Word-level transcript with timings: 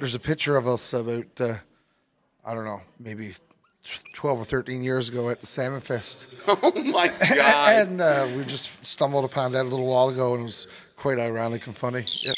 There's 0.00 0.14
a 0.14 0.20
picture 0.20 0.56
of 0.56 0.66
us 0.68 0.92
about, 0.92 1.40
uh, 1.40 1.54
I 2.44 2.54
don't 2.54 2.64
know, 2.64 2.80
maybe 2.98 3.34
12 4.14 4.40
or 4.40 4.44
13 4.44 4.82
years 4.82 5.08
ago 5.08 5.30
at 5.30 5.40
the 5.40 5.46
Salmon 5.46 5.80
Fest. 5.80 6.26
Oh 6.48 6.72
my 6.82 7.08
god! 7.08 7.74
and 7.88 8.00
uh, 8.00 8.28
we 8.36 8.44
just 8.44 8.84
stumbled 8.86 9.24
upon 9.24 9.52
that 9.52 9.62
a 9.62 9.68
little 9.68 9.86
while 9.86 10.08
ago 10.08 10.34
and 10.34 10.42
it 10.42 10.44
was 10.44 10.68
quite 10.96 11.18
ironic 11.18 11.66
and 11.66 11.76
funny. 11.76 12.04
Yeah. 12.22 12.32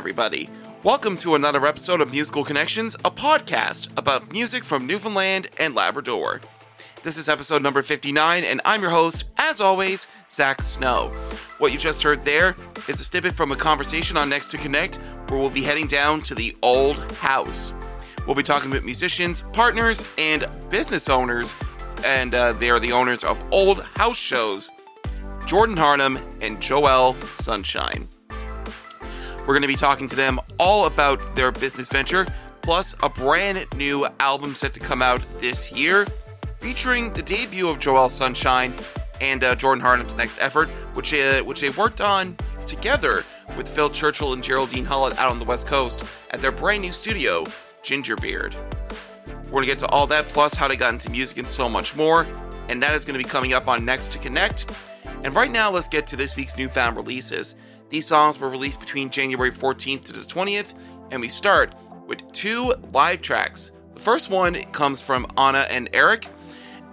Everybody. 0.00 0.48
Welcome 0.82 1.18
to 1.18 1.34
another 1.34 1.66
episode 1.66 2.00
of 2.00 2.10
Musical 2.10 2.42
Connections, 2.42 2.94
a 3.04 3.10
podcast 3.10 3.90
about 3.98 4.32
music 4.32 4.64
from 4.64 4.86
Newfoundland 4.86 5.48
and 5.58 5.74
Labrador. 5.74 6.40
This 7.02 7.18
is 7.18 7.28
episode 7.28 7.62
number 7.62 7.82
59, 7.82 8.42
and 8.44 8.62
I'm 8.64 8.80
your 8.80 8.92
host, 8.92 9.24
as 9.36 9.60
always, 9.60 10.06
Zach 10.30 10.62
Snow. 10.62 11.08
What 11.58 11.74
you 11.74 11.78
just 11.78 12.02
heard 12.02 12.24
there 12.24 12.56
is 12.88 12.98
a 12.98 13.04
snippet 13.04 13.34
from 13.34 13.52
a 13.52 13.56
conversation 13.56 14.16
on 14.16 14.30
Next 14.30 14.50
to 14.52 14.56
Connect, 14.56 14.96
where 15.28 15.38
we'll 15.38 15.50
be 15.50 15.62
heading 15.62 15.86
down 15.86 16.22
to 16.22 16.34
the 16.34 16.56
Olde 16.62 17.00
House. 17.16 17.74
We'll 18.26 18.34
be 18.34 18.42
talking 18.42 18.70
with 18.70 18.82
musicians, 18.82 19.42
partners, 19.52 20.02
and 20.16 20.48
business 20.70 21.10
owners, 21.10 21.54
and 22.06 22.34
uh, 22.34 22.52
they 22.52 22.70
are 22.70 22.80
the 22.80 22.92
owners 22.92 23.22
of 23.22 23.38
Olde 23.52 23.82
House 23.96 24.16
Shows, 24.16 24.70
Jordan 25.44 25.76
Harnum 25.76 26.16
and 26.40 26.56
Joelle 26.58 27.22
Sunshine. 27.36 28.08
We're 29.50 29.54
going 29.54 29.62
to 29.62 29.66
be 29.66 29.74
talking 29.74 30.06
to 30.06 30.14
them 30.14 30.38
all 30.60 30.86
about 30.86 31.34
their 31.34 31.50
business 31.50 31.88
venture, 31.88 32.24
plus 32.62 32.94
a 33.02 33.08
brand 33.08 33.66
new 33.74 34.06
album 34.20 34.54
set 34.54 34.72
to 34.74 34.78
come 34.78 35.02
out 35.02 35.20
this 35.40 35.72
year, 35.72 36.06
featuring 36.60 37.12
the 37.14 37.22
debut 37.22 37.68
of 37.68 37.80
Joelle 37.80 38.08
Sunshine 38.08 38.72
and 39.20 39.42
uh, 39.42 39.56
Jordan 39.56 39.82
Harnum's 39.82 40.14
next 40.14 40.38
effort, 40.40 40.68
which 40.94 41.12
uh, 41.12 41.42
which 41.42 41.62
they 41.62 41.70
worked 41.70 42.00
on 42.00 42.36
together 42.64 43.24
with 43.56 43.68
Phil 43.68 43.90
Churchill 43.90 44.34
and 44.34 44.44
Geraldine 44.44 44.84
Hollett 44.84 45.18
out 45.18 45.32
on 45.32 45.40
the 45.40 45.44
West 45.44 45.66
Coast 45.66 46.04
at 46.30 46.40
their 46.40 46.52
brand 46.52 46.82
new 46.82 46.92
studio, 46.92 47.42
Gingerbeard. 47.82 48.54
We're 49.46 49.50
going 49.50 49.64
to 49.64 49.66
get 49.66 49.80
to 49.80 49.88
all 49.88 50.06
that, 50.06 50.28
plus 50.28 50.54
how 50.54 50.68
they 50.68 50.76
got 50.76 50.94
into 50.94 51.10
music 51.10 51.38
and 51.38 51.48
so 51.48 51.68
much 51.68 51.96
more, 51.96 52.24
and 52.68 52.80
that 52.84 52.94
is 52.94 53.04
going 53.04 53.18
to 53.18 53.24
be 53.26 53.28
coming 53.28 53.52
up 53.52 53.66
on 53.66 53.84
Next 53.84 54.12
to 54.12 54.18
Connect. 54.20 54.70
And 55.24 55.34
right 55.34 55.50
now, 55.50 55.72
let's 55.72 55.88
get 55.88 56.06
to 56.06 56.14
this 56.14 56.36
week's 56.36 56.56
newfound 56.56 56.94
releases. 56.94 57.56
These 57.90 58.06
songs 58.06 58.38
were 58.38 58.48
released 58.48 58.78
between 58.80 59.10
January 59.10 59.50
14th 59.50 60.04
to 60.04 60.12
the 60.12 60.20
20th, 60.20 60.74
and 61.10 61.20
we 61.20 61.28
start 61.28 61.74
with 62.06 62.30
two 62.32 62.72
live 62.92 63.20
tracks. 63.20 63.72
The 63.94 64.00
first 64.00 64.30
one 64.30 64.54
comes 64.72 65.00
from 65.00 65.26
Ana 65.36 65.66
and 65.68 65.90
Eric, 65.92 66.28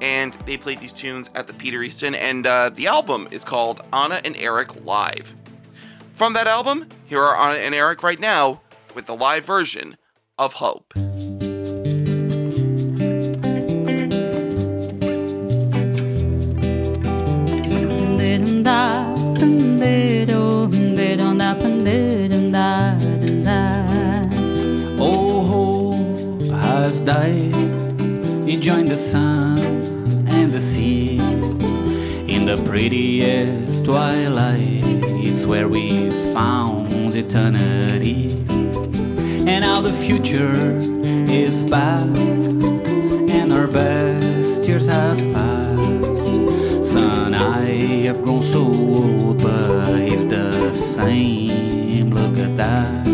and 0.02 0.34
they 0.46 0.58
played 0.58 0.80
these 0.80 0.94
tunes 0.94 1.30
at 1.36 1.46
the 1.46 1.54
Peter 1.54 1.84
Easton, 1.84 2.16
and 2.16 2.48
uh, 2.48 2.70
the 2.70 2.88
album 2.88 3.28
is 3.30 3.44
called 3.44 3.82
Ana 3.94 4.22
and 4.26 4.36
Eric 4.38 4.84
Live. 4.86 5.36
From 6.16 6.34
that 6.34 6.48
album, 6.48 6.88
here 7.06 7.22
are 7.22 7.38
Ana 7.38 7.60
and 7.60 7.76
Eric 7.76 8.02
right 8.02 8.20
now 8.20 8.62
with 8.96 9.06
the 9.06 9.16
live 9.16 9.46
version 9.46 9.98
of 10.40 10.54
Hope. 10.54 10.94
Oh, 25.00 25.44
hope 25.54 26.52
has 26.52 27.02
died. 27.04 27.56
He 28.46 28.58
joined 28.60 28.90
the 28.90 28.98
sun 28.98 29.60
and 30.28 30.52
the 30.52 30.60
sea 30.60 31.20
in 32.28 32.46
the 32.46 32.62
prettiest 32.66 33.86
twilight. 33.86 34.84
It's 35.26 35.46
where 35.46 35.70
we 35.70 36.10
found 36.34 37.16
eternity, 37.16 38.30
and 39.48 39.62
now 39.62 39.80
the 39.80 39.94
future 39.94 40.78
is 41.32 41.64
back, 41.64 42.06
and 43.30 43.54
our 43.54 43.68
best 43.68 44.68
years 44.68 44.88
have 44.88 45.18
passed. 45.34 46.92
Son, 46.92 47.34
I 47.34 48.06
have 48.08 48.22
grown 48.22 48.44
so 48.44 48.60
old, 48.60 49.42
but 49.42 50.27
same. 50.98 52.10
Look 52.10 52.38
at 52.40 52.58
that. 52.58 53.06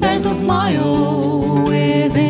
There's 0.00 0.24
a 0.24 0.34
smile 0.34 1.62
within 1.64 2.29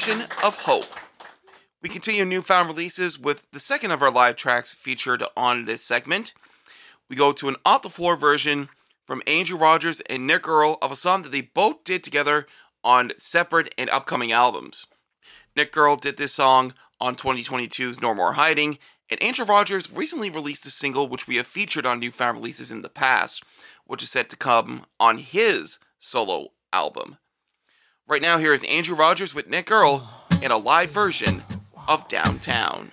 version 0.00 0.26
of 0.42 0.56
Hope. 0.62 0.86
We 1.82 1.90
continue 1.90 2.24
newfound 2.24 2.68
releases 2.68 3.18
with 3.18 3.46
the 3.52 3.60
second 3.60 3.90
of 3.90 4.00
our 4.00 4.10
live 4.10 4.34
tracks 4.34 4.72
featured 4.72 5.22
on 5.36 5.66
this 5.66 5.82
segment. 5.82 6.32
We 7.10 7.16
go 7.16 7.32
to 7.32 7.50
an 7.50 7.56
off 7.66 7.82
the 7.82 7.90
floor 7.90 8.16
version 8.16 8.70
from 9.06 9.20
Andrew 9.26 9.58
Rodgers 9.58 10.00
and 10.08 10.26
Nick 10.26 10.48
Earle 10.48 10.78
of 10.80 10.90
a 10.90 10.96
song 10.96 11.20
that 11.22 11.32
they 11.32 11.42
both 11.42 11.84
did 11.84 12.02
together 12.02 12.46
on 12.82 13.12
separate 13.18 13.74
and 13.76 13.90
upcoming 13.90 14.32
albums. 14.32 14.86
Nick 15.54 15.76
Earle 15.76 15.96
did 15.96 16.16
this 16.16 16.32
song 16.32 16.72
on 16.98 17.14
2022's 17.14 18.00
No 18.00 18.14
More 18.14 18.32
Hiding, 18.32 18.78
and 19.10 19.22
Andrew 19.22 19.44
Rodgers 19.44 19.92
recently 19.92 20.30
released 20.30 20.64
a 20.64 20.70
single 20.70 21.08
which 21.08 21.28
we 21.28 21.36
have 21.36 21.46
featured 21.46 21.84
on 21.84 22.00
newfound 22.00 22.38
releases 22.38 22.72
in 22.72 22.80
the 22.80 22.88
past, 22.88 23.44
which 23.84 24.02
is 24.02 24.10
set 24.10 24.30
to 24.30 24.36
come 24.36 24.86
on 24.98 25.18
his 25.18 25.78
solo 25.98 26.52
album. 26.72 27.18
Right 28.10 28.20
now, 28.20 28.38
here 28.38 28.52
is 28.52 28.64
Andrew 28.64 28.96
Rodgers 28.96 29.36
with 29.36 29.46
Nick 29.46 29.70
Earle 29.70 30.02
in 30.42 30.50
a 30.50 30.56
live 30.56 30.90
version 30.90 31.44
of 31.86 32.08
Downtown. 32.08 32.90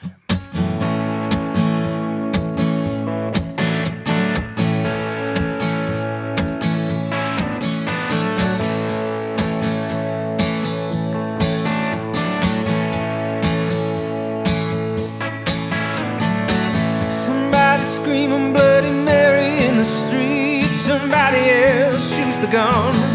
Screaming 17.83 18.53
Bloody 18.53 18.91
Mary 18.91 19.65
in 19.65 19.77
the 19.77 19.85
street. 19.85 20.69
Somebody 20.69 21.37
else 21.37 22.13
shoots 22.13 22.37
the 22.37 22.47
gun. 22.47 23.06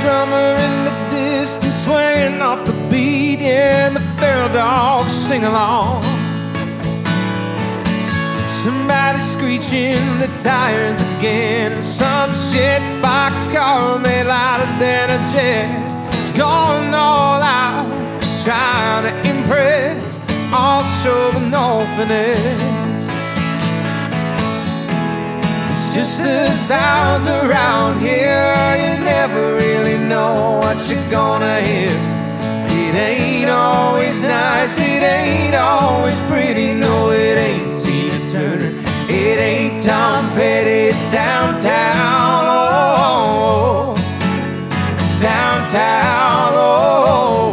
Drummer 0.00 0.54
in 0.66 0.84
the 0.84 0.94
distance 1.10 1.84
swaying 1.84 2.40
off 2.40 2.64
the 2.64 2.72
beat, 2.90 3.40
and 3.40 3.96
the 3.96 4.00
feral 4.18 4.52
dogs 4.52 5.12
sing 5.12 5.44
along. 5.44 6.02
Somebody 8.48 9.20
screeching 9.20 10.18
the 10.18 10.28
tires 10.40 11.00
again, 11.00 11.72
and 11.72 11.84
some 11.84 12.32
shit 12.32 12.82
box 13.02 13.46
car 13.48 13.98
made 13.98 14.24
louder 14.24 14.66
than 14.78 15.10
a 15.10 15.18
jet, 15.32 15.68
going 16.36 16.92
all 16.94 17.40
out, 17.42 17.88
trying 18.44 19.04
to 19.06 19.12
impress, 19.30 20.18
all 20.52 20.82
show 21.02 21.30
no 21.50 21.86
finesse. 21.96 22.75
Just 25.96 26.18
the 26.22 26.52
sounds 26.52 27.26
around 27.26 27.98
here. 28.00 28.52
You 28.76 29.02
never 29.02 29.54
really 29.54 29.96
know 29.96 30.60
what 30.62 30.76
you're 30.90 31.10
gonna 31.10 31.58
hear. 31.62 31.96
It 32.68 32.94
ain't 32.94 33.48
always 33.48 34.20
nice, 34.20 34.78
it 34.78 35.02
ain't 35.02 35.54
always 35.54 36.20
pretty. 36.22 36.74
No, 36.74 37.10
it 37.12 37.38
ain't 37.48 37.78
Tina 37.78 38.18
Turner, 38.30 38.72
it 39.08 39.38
ain't 39.40 39.80
Tom 39.82 40.28
Petty. 40.34 40.90
It's 40.92 41.10
downtown, 41.10 42.44
oh, 42.60 42.96
oh, 43.08 43.94
oh. 43.96 44.94
it's 44.96 45.16
downtown, 45.18 46.52
oh, 46.52 47.06
oh 47.08 47.45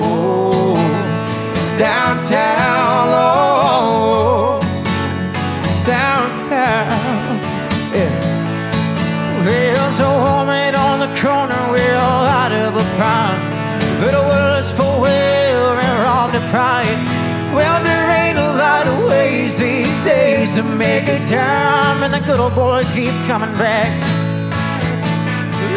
dime, 21.34 22.04
and 22.04 22.14
the 22.14 22.20
good 22.20 22.40
old 22.40 22.56
boys 22.56 22.90
keep 22.92 23.14
coming 23.26 23.54
back. 23.58 23.92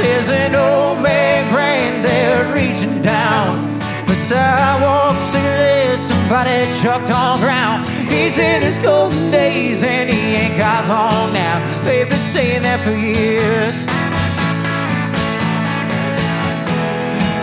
There's 0.03 0.29
an 0.29 0.55
old 0.55 1.01
man 1.01 1.51
grand 1.53 2.05
there 2.05 2.45
reaching 2.53 3.01
down 3.01 3.81
for 4.07 4.15
sidewalk 4.15 5.19
cigarettes. 5.19 6.03
Somebody 6.03 6.59
chucked 6.81 7.11
on 7.11 7.41
ground. 7.41 7.87
He's 8.13 8.39
in 8.39 8.63
his 8.63 8.79
golden 8.79 9.31
days 9.31 9.83
and 9.83 10.11
he 10.11 10.37
ain't 10.37 10.59
got 10.59 10.87
long 10.89 11.33
now. 11.33 11.57
They've 11.85 12.09
been 12.09 12.19
saying 12.19 12.63
that 12.63 12.81
for 12.85 12.93
years. 12.93 13.77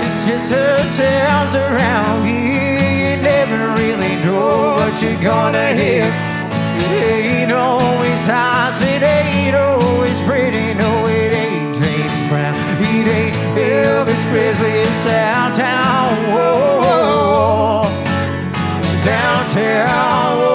It's 0.06 0.20
just 0.30 0.50
the 0.50 0.86
sounds 0.86 1.56
around 1.56 2.26
here. 2.26 3.16
You 3.16 3.22
never 3.22 3.74
really 3.82 4.16
know 4.24 4.76
what 4.78 5.02
you're 5.02 5.22
gonna 5.22 5.74
hear. 5.74 6.33
It 6.94 7.02
ain't 7.02 7.52
always 7.52 8.22
it 8.84 9.02
ain't 9.02 9.56
always 9.56 10.22
pretty. 10.22 10.76
No, 10.76 11.08
it 11.08 11.34
ain't 11.34 11.74
James 11.74 12.30
Brown, 12.30 12.54
it 12.80 13.08
ain't 13.08 13.36
Elvis 13.58 14.24
Presley. 14.30 14.70
It's 14.70 15.04
downtown, 15.04 16.14
whoa, 16.34 17.90
it's 18.78 19.04
downtown, 19.04 20.38
whoa, 20.38 20.53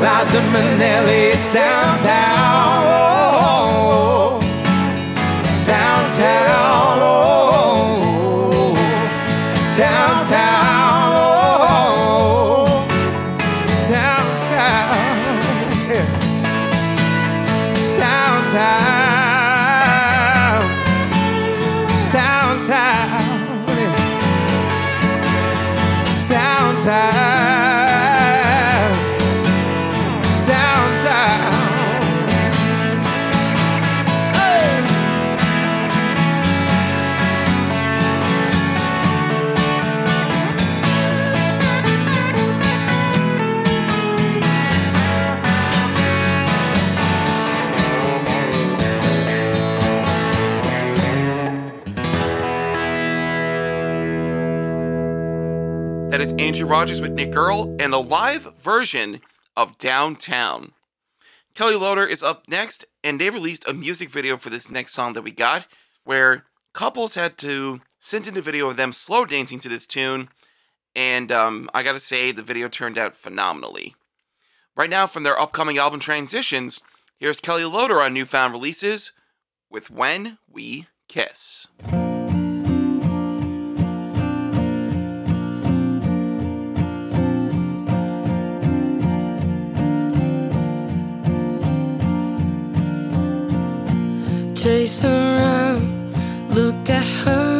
Liza 0.00 0.40
Minnelli. 0.52 1.32
It's 1.34 1.52
downtown. 1.52 3.07
Rodgers 56.68 57.00
with 57.00 57.12
Nick 57.12 57.34
Earle 57.34 57.74
and 57.80 57.94
a 57.94 57.98
live 57.98 58.54
version 58.60 59.22
of 59.56 59.78
Downtown. 59.78 60.72
Kellie 61.54 61.76
Loder 61.76 62.04
is 62.04 62.22
up 62.22 62.46
next, 62.46 62.84
and 63.02 63.18
they 63.18 63.30
released 63.30 63.66
a 63.66 63.72
music 63.72 64.10
video 64.10 64.36
for 64.36 64.50
this 64.50 64.70
next 64.70 64.92
song 64.92 65.14
that 65.14 65.22
we 65.22 65.30
got, 65.30 65.66
where 66.04 66.44
couples 66.74 67.14
had 67.14 67.38
to 67.38 67.80
send 67.98 68.28
in 68.28 68.36
a 68.36 68.42
video 68.42 68.68
of 68.68 68.76
them 68.76 68.92
slow 68.92 69.24
dancing 69.24 69.58
to 69.60 69.68
this 69.70 69.86
tune, 69.86 70.28
and 70.94 71.32
um, 71.32 71.70
I 71.72 71.82
gotta 71.82 72.00
say, 72.00 72.32
the 72.32 72.42
video 72.42 72.68
turned 72.68 72.98
out 72.98 73.16
phenomenally. 73.16 73.94
Right 74.76 74.90
now, 74.90 75.06
from 75.06 75.22
their 75.22 75.40
upcoming 75.40 75.78
album 75.78 76.00
Transitions, 76.00 76.82
here's 77.16 77.40
Kellie 77.40 77.64
Loder 77.64 78.02
on 78.02 78.12
newfound 78.12 78.52
releases 78.52 79.12
with 79.70 79.90
When 79.90 80.36
We 80.46 80.86
Kiss. 81.08 81.68
chase 94.68 95.02
around. 95.02 96.12
Look 96.54 96.90
at 96.90 97.02
her. 97.24 97.57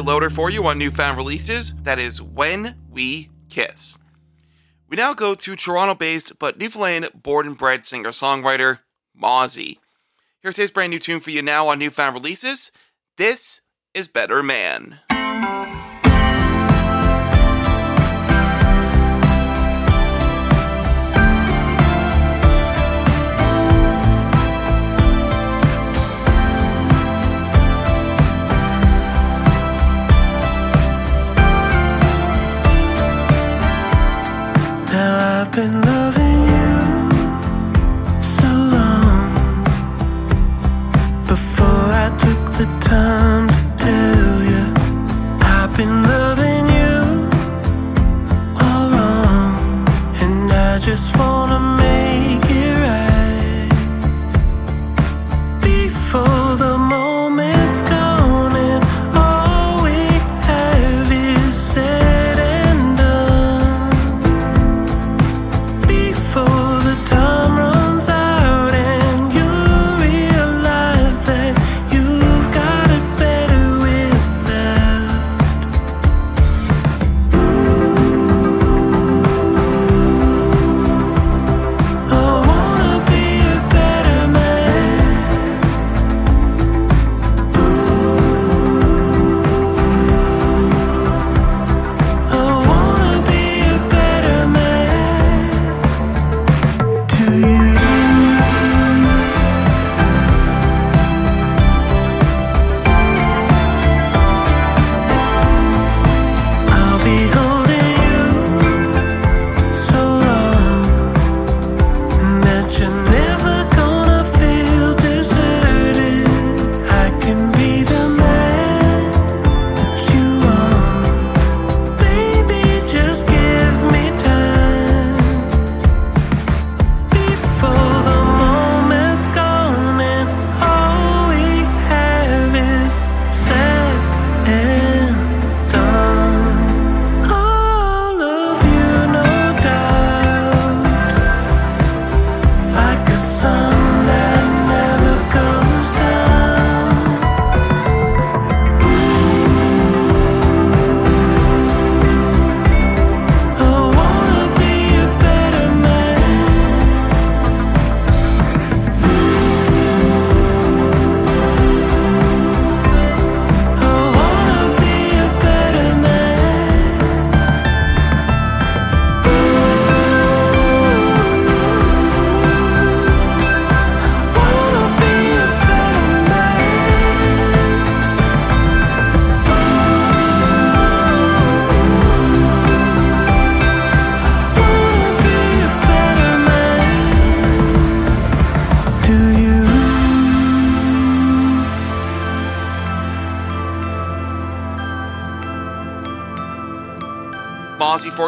Loder 0.00 0.30
for 0.30 0.50
you 0.50 0.66
on 0.66 0.78
newfound 0.78 1.16
releases. 1.16 1.74
That 1.82 1.98
is 1.98 2.20
When 2.22 2.76
We 2.90 3.30
Kiss. 3.48 3.98
We 4.88 4.96
now 4.96 5.14
go 5.14 5.34
to 5.34 5.56
Toronto 5.56 5.94
based 5.94 6.38
but 6.38 6.58
Newfoundland 6.58 7.10
born 7.14 7.46
and 7.46 7.58
bred 7.58 7.84
singer 7.84 8.10
songwriter 8.10 8.80
Mawzy. 9.20 9.78
Here's 10.40 10.56
his 10.56 10.70
brand 10.70 10.90
new 10.90 10.98
tune 10.98 11.20
for 11.20 11.30
you 11.30 11.42
now 11.42 11.68
on 11.68 11.78
newfound 11.78 12.14
releases. 12.14 12.70
This 13.16 13.60
is 13.94 14.08
Better 14.08 14.42
Man. 14.42 15.00
been 35.56 35.95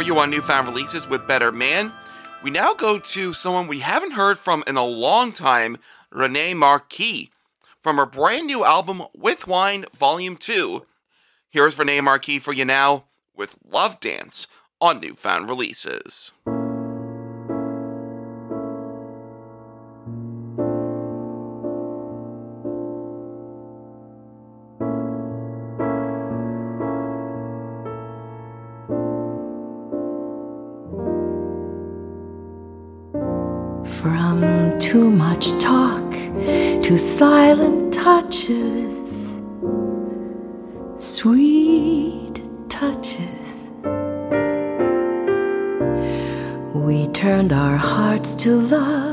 you 0.09 0.19
on 0.19 0.31
newfound 0.31 0.67
releases 0.67 1.07
with 1.07 1.27
Better 1.29 1.53
Man. 1.53 1.93
We 2.43 2.51
now 2.51 2.73
go 2.73 2.99
to 2.99 3.35
someone 3.35 3.69
we 3.69 3.81
haven't 3.81 4.13
heard 4.13 4.39
from 4.39 4.65
in 4.67 4.79
a 4.79 4.85
long 4.85 5.33
time, 5.33 5.77
Renee 6.11 6.55
Marquis. 6.55 7.31
From 7.83 7.97
her 7.97 8.07
brand 8.07 8.47
new 8.47 8.65
album, 8.65 9.03
With 9.15 9.47
Wine, 9.47 9.85
Volume 9.95 10.39
2, 10.39 10.87
here's 11.51 11.79
Renee 11.79 12.01
Marquis 12.01 12.39
for 12.39 12.55
you 12.55 12.65
now 12.65 13.05
with 13.37 13.59
Love 13.71 14.01
Dance 14.01 14.47
on 14.81 15.01
newfound 15.01 15.47
releases. 15.47 16.33
to 36.89 36.99
silent 36.99 37.93
touches, 37.93 39.31
sweet 40.97 42.41
touches. 42.71 43.29
We 46.73 47.09
turned 47.09 47.53
our 47.53 47.77
hearts 47.77 48.35
to 48.37 48.57
love. 48.59 49.08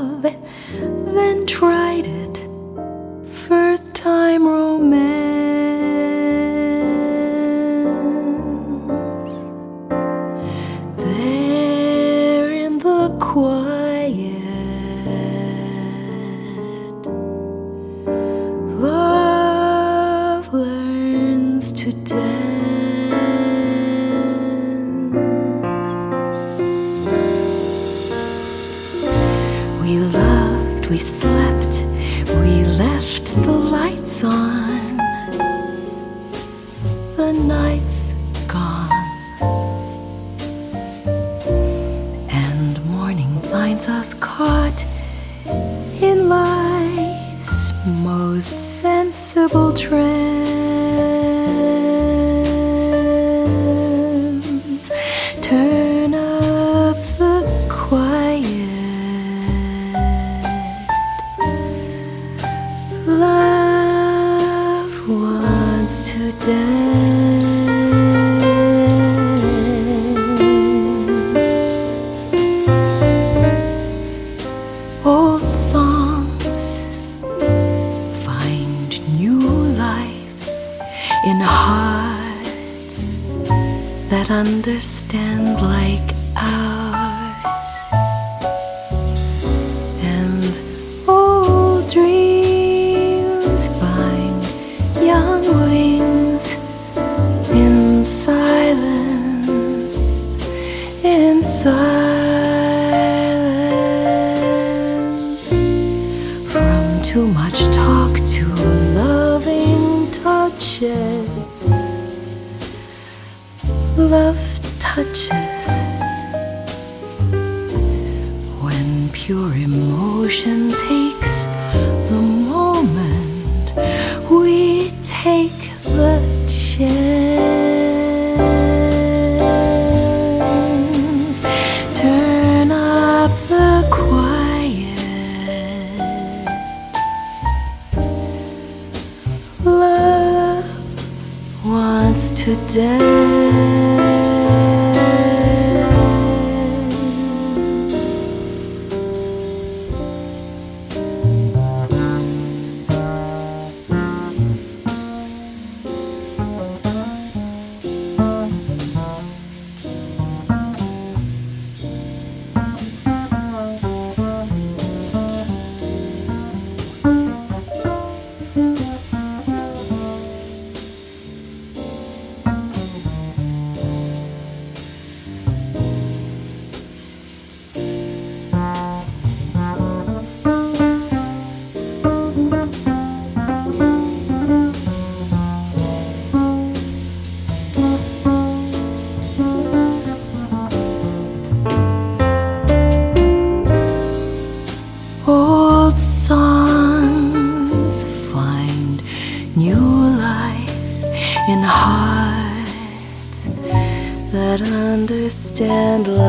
stand 205.56 206.06
alone. 206.06 206.25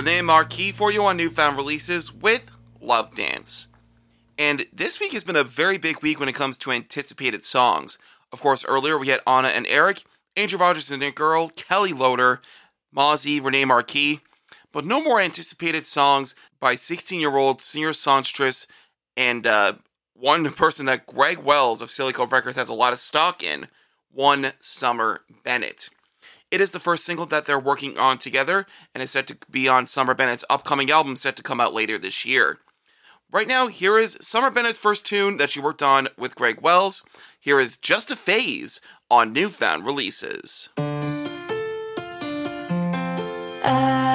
Renee 0.00 0.22
Marquis 0.22 0.72
for 0.72 0.90
you 0.90 1.04
on 1.04 1.18
newfound 1.18 1.58
releases 1.58 2.10
with 2.10 2.50
Love 2.80 3.14
Dance. 3.14 3.68
And 4.38 4.64
this 4.72 4.98
week 4.98 5.12
has 5.12 5.24
been 5.24 5.36
a 5.36 5.44
very 5.44 5.76
big 5.76 6.00
week 6.00 6.18
when 6.18 6.26
it 6.26 6.34
comes 6.34 6.56
to 6.56 6.70
anticipated 6.70 7.44
songs. 7.44 7.98
Of 8.32 8.40
course, 8.40 8.64
earlier 8.64 8.96
we 8.96 9.08
had 9.08 9.20
Ana 9.26 9.48
and 9.48 9.66
Eric, 9.66 10.04
Andrew 10.34 10.58
Rodgers 10.58 10.90
and 10.90 11.00
Nick 11.00 11.16
Girl, 11.16 11.50
Kellie 11.50 11.92
Loder, 11.92 12.40
Mawzy, 12.96 13.44
Renee 13.44 13.66
Marquis, 13.66 14.20
but 14.72 14.86
no 14.86 15.04
more 15.04 15.20
anticipated 15.20 15.84
songs 15.84 16.34
by 16.60 16.76
16 16.76 17.20
year 17.20 17.36
old 17.36 17.60
singer 17.60 17.92
songstress 17.92 18.66
and 19.18 19.46
uh, 19.46 19.74
one 20.14 20.50
person 20.50 20.86
that 20.86 21.04
Greg 21.04 21.40
Wells 21.40 21.82
of 21.82 21.90
Silly 21.90 22.14
Cove 22.14 22.32
Records 22.32 22.56
has 22.56 22.70
a 22.70 22.74
lot 22.74 22.94
of 22.94 23.00
stock 23.00 23.42
in, 23.42 23.68
One 24.10 24.52
Summer 24.60 25.20
Bennett. 25.44 25.90
It 26.50 26.60
is 26.60 26.72
the 26.72 26.80
first 26.80 27.04
single 27.04 27.26
that 27.26 27.44
they're 27.44 27.60
working 27.60 27.96
on 27.96 28.18
together 28.18 28.66
and 28.92 29.02
is 29.02 29.12
set 29.12 29.28
to 29.28 29.38
be 29.48 29.68
on 29.68 29.86
Summer 29.86 30.14
Bennett's 30.14 30.44
upcoming 30.50 30.90
album 30.90 31.14
set 31.14 31.36
to 31.36 31.44
come 31.44 31.60
out 31.60 31.72
later 31.72 31.96
this 31.96 32.24
year. 32.24 32.58
Right 33.30 33.46
now, 33.46 33.68
here 33.68 33.96
is 33.96 34.18
Summer 34.20 34.50
Bennett's 34.50 34.80
first 34.80 35.06
tune 35.06 35.36
that 35.36 35.50
she 35.50 35.60
worked 35.60 35.82
on 35.82 36.08
with 36.18 36.34
Greg 36.34 36.60
Wells. 36.60 37.04
Here 37.38 37.60
is 37.60 37.76
Just 37.76 38.10
a 38.10 38.16
Phase 38.16 38.80
on 39.08 39.32
Newfound 39.32 39.86
Releases. 39.86 40.70
I 43.62 44.09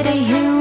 I 0.00 0.02
dehumanize, 0.02 0.59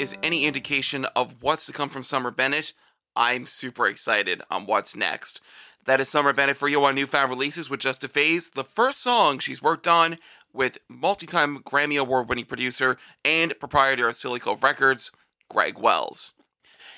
is 0.00 0.16
any 0.22 0.46
indication 0.46 1.04
of 1.14 1.42
what's 1.42 1.66
to 1.66 1.74
come 1.74 1.90
from 1.90 2.02
Summer 2.02 2.30
Bennett, 2.30 2.72
I'm 3.14 3.44
super 3.44 3.86
excited 3.86 4.40
on 4.50 4.64
what's 4.64 4.96
next. 4.96 5.42
That 5.84 6.00
is 6.00 6.08
Summer 6.08 6.32
Bennett 6.32 6.56
for 6.56 6.68
you 6.68 6.82
on 6.86 6.94
Newfound 6.94 7.28
Releases 7.28 7.68
with 7.68 7.80
Just 7.80 8.02
a 8.02 8.08
Phase, 8.08 8.48
the 8.48 8.64
first 8.64 9.02
song 9.02 9.38
she's 9.38 9.60
worked 9.60 9.86
on 9.86 10.16
with 10.54 10.78
multi 10.88 11.26
time 11.26 11.58
Grammy 11.58 12.00
Award 12.00 12.30
winning 12.30 12.46
producer 12.46 12.96
and 13.26 13.52
proprietor 13.60 14.08
of 14.08 14.16
Silly 14.16 14.40
Cove 14.40 14.62
Records, 14.62 15.12
Greg 15.50 15.78
Wells. 15.78 16.32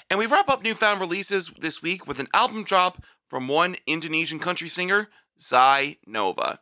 And 0.08 0.16
we 0.16 0.26
wrap 0.26 0.48
up 0.48 0.62
Newfound 0.62 1.00
Releases 1.00 1.50
this 1.58 1.82
week 1.82 2.06
with 2.06 2.20
an 2.20 2.28
album 2.32 2.62
drop 2.62 3.02
from 3.28 3.48
one 3.48 3.74
Indonesian 3.84 4.38
country 4.38 4.68
singer, 4.68 5.08
Zay 5.40 5.98
Nova. 6.06 6.60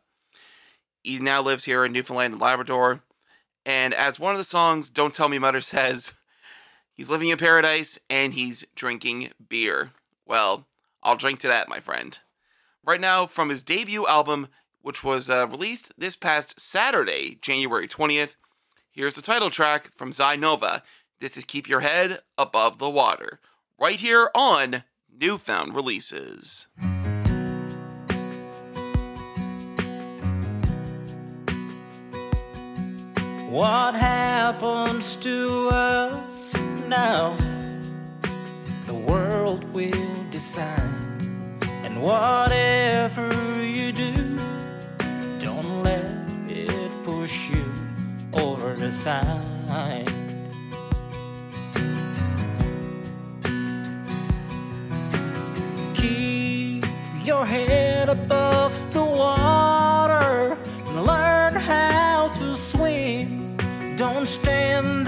He 1.03 1.19
now 1.19 1.43
lives 1.43 1.65
here 1.65 1.85
in 1.85 1.91
Newfoundland 1.91 2.33
and 2.33 2.41
Labrador. 2.41 3.03
And 3.63 3.93
as 3.93 4.19
one 4.19 4.31
of 4.31 4.39
the 4.39 4.43
songs, 4.43 4.89
Don't 4.89 5.13
Tell 5.13 5.29
Me 5.29 5.37
Mother 5.37 5.61
says, 5.61 6.15
he's 6.93 7.09
living 7.09 7.29
in 7.29 7.37
paradise 7.37 7.99
and 8.09 8.33
he's 8.33 8.65
drinking 8.75 9.29
beer. 9.49 9.91
Well, 10.25 10.67
I'll 11.03 11.15
drink 11.15 11.39
to 11.41 11.47
that, 11.47 11.69
my 11.69 11.79
friend. 11.79 12.17
Right 12.83 13.01
now, 13.01 13.25
from 13.25 13.49
his 13.49 13.63
debut 13.63 14.07
album, 14.07 14.47
which 14.81 15.03
was 15.03 15.29
uh, 15.29 15.47
released 15.47 15.93
this 15.97 16.15
past 16.15 16.59
Saturday, 16.59 17.37
January 17.41 17.87
20th. 17.87 18.35
Here's 18.91 19.15
the 19.15 19.21
title 19.21 19.49
track 19.49 19.91
from 19.95 20.11
Zay 20.11 20.37
Nova. 20.37 20.83
This 21.19 21.37
is 21.37 21.45
Keep 21.45 21.69
Your 21.69 21.81
Head 21.81 22.21
Above 22.37 22.79
the 22.79 22.89
Water, 22.89 23.39
right 23.79 23.99
here 23.99 24.31
on 24.33 24.83
Newfound 25.15 25.75
Releases. 25.75 26.67
What 33.49 33.95
happens 33.95 35.17
to 35.17 35.69
us 35.69 36.55
now? 36.91 37.37
The 38.85 38.93
world 38.93 39.63
will 39.73 40.25
decide. 40.29 41.21
And 41.85 42.01
whatever 42.01 43.31
you 43.63 43.93
do, 43.93 44.37
don't 45.39 45.83
let 45.83 46.03
it 46.49 46.91
push 47.05 47.49
you 47.49 47.63
over 48.33 48.75
the 48.75 48.91
side. 48.91 50.05
Keep 55.95 56.83
your 57.23 57.45
head 57.45 58.09
above 58.09 58.73
the 58.93 59.05
water 59.05 60.57
and 60.87 61.05
learn 61.05 61.55
how 61.55 62.33
to 62.39 62.53
swim. 62.53 63.55
Don't 63.95 64.27
stand 64.27 65.00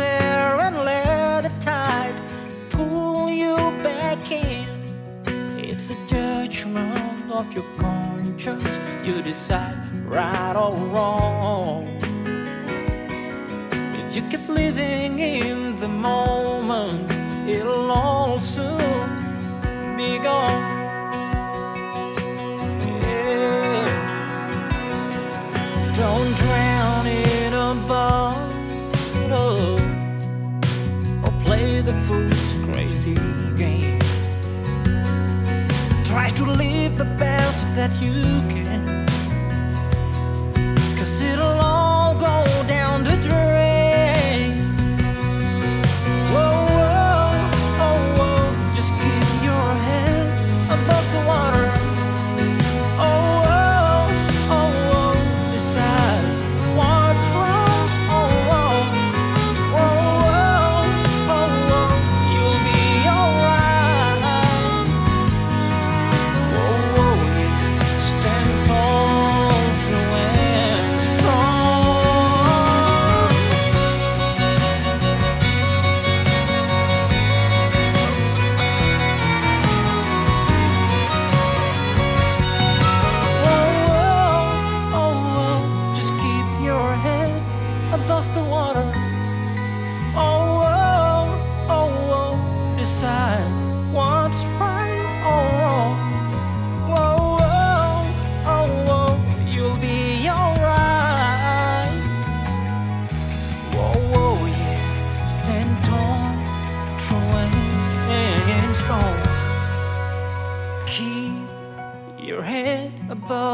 of 7.33 7.51
your 7.53 7.65
conscience. 7.77 8.79
You 9.03 9.21
decide 9.21 9.75
right 10.05 10.55
or 10.55 10.71
wrong. 10.93 11.87
If 13.99 14.15
you 14.15 14.21
keep 14.29 14.47
living 14.47 15.19
in 15.19 15.75
the 15.75 15.87
moment, 15.87 17.09
it'll 17.47 17.91
all 17.91 18.39
soon 18.39 19.97
be 19.97 20.19
gone. 20.19 20.72
That 37.75 37.99
you 37.99 38.21
can. 38.49 38.62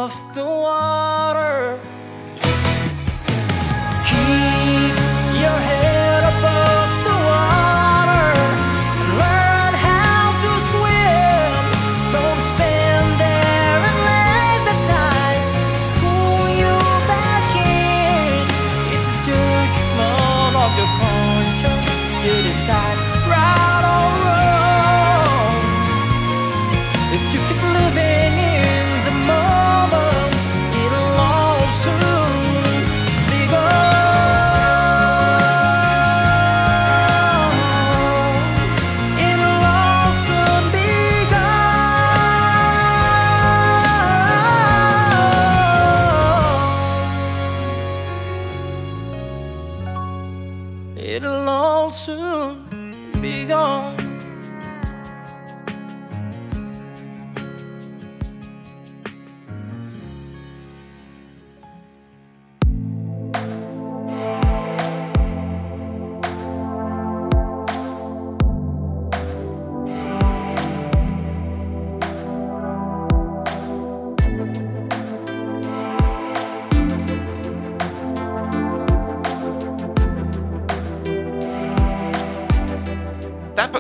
Above 0.10 0.34
the 0.34 0.59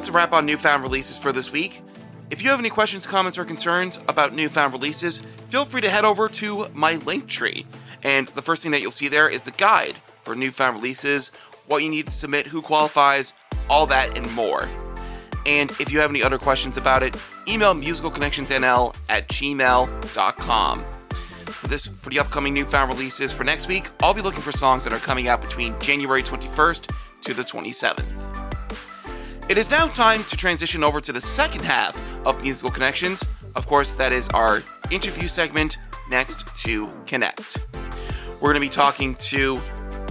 a 0.10 0.12
wrap 0.12 0.34
on 0.34 0.45
newfound 0.45 0.84
releases 0.84 1.17
for 1.17 1.32
this 1.32 1.52
week. 1.52 1.82
If 2.30 2.41
you 2.43 2.50
have 2.50 2.60
any 2.60 2.69
questions, 2.69 3.06
comments, 3.06 3.38
or 3.38 3.45
concerns 3.45 4.00
about 4.08 4.34
newfound 4.34 4.74
releases, 4.74 5.19
feel 5.50 5.65
free 5.65 5.82
to 5.82 5.89
head 5.89 6.06
over 6.06 6.28
to 6.30 6.67
my 6.74 6.95
link 6.95 7.28
tree. 7.28 7.65
And 8.04 8.28
the 8.30 8.41
first 8.41 8.63
thing 8.63 8.72
that 8.72 8.82
you'll 8.82 8.91
see 8.91 9.08
there 9.08 9.30
is 9.30 9.43
the 9.43 9.52
guide 9.52 9.95
for 10.24 10.36
newfound 10.36 10.78
releases, 10.78 11.32
what 11.67 11.84
you 11.84 11.89
need 11.89 12.08
to 12.08 12.12
submit, 12.12 12.48
who 12.48 12.62
qualifies, 12.62 13.34
all 13.69 13.86
that 13.88 14.17
and 14.17 14.32
more. 14.34 14.67
And 15.45 15.72
if 15.80 15.91
you 15.91 16.00
have 16.00 16.10
any 16.10 16.22
other 16.22 16.38
questions 16.38 16.78
about 16.78 17.04
it, 17.04 17.15
email 17.48 17.74
musicalconnectionsnl 17.74 18.95
at 19.10 19.28
gmail.com. 19.28 20.86
For 21.45 21.67
this 21.67 21.88
for 21.88 22.10
the 22.10 22.19
upcoming 22.19 22.54
newfound 22.54 22.91
releases 22.91 23.32
for 23.32 23.43
next 23.43 23.67
week, 23.67 23.89
I'll 24.02 24.13
be 24.13 24.22
looking 24.22 24.41
for 24.41 24.52
songs 24.52 24.84
that 24.84 24.93
are 24.93 25.00
coming 25.00 25.28
out 25.28 25.41
between 25.41 25.80
January 25.80 26.22
21st 26.22 26.93
to 27.22 27.34
the 27.34 27.43
27th. 27.43 28.28
It 29.49 29.57
is 29.57 29.71
now 29.71 29.88
time 29.88 30.23
to 30.25 30.38
transition 30.38 30.83
over 30.83 31.01
to 31.01 31.12
the 31.12 31.19
second 31.19 31.63
half 31.63 31.97
of 32.23 32.39
Musical 32.43 32.69
Connections. 32.69 33.25
Of 33.55 33.65
course, 33.65 33.95
that 33.95 34.13
is 34.13 34.29
our 34.29 34.62
interview 34.91 35.27
segment 35.27 35.79
next 36.07 36.55
to 36.57 36.88
Connect. 37.07 37.57
We're 38.33 38.53
going 38.53 38.53
to 38.53 38.59
be 38.59 38.69
talking 38.69 39.15
to 39.15 39.59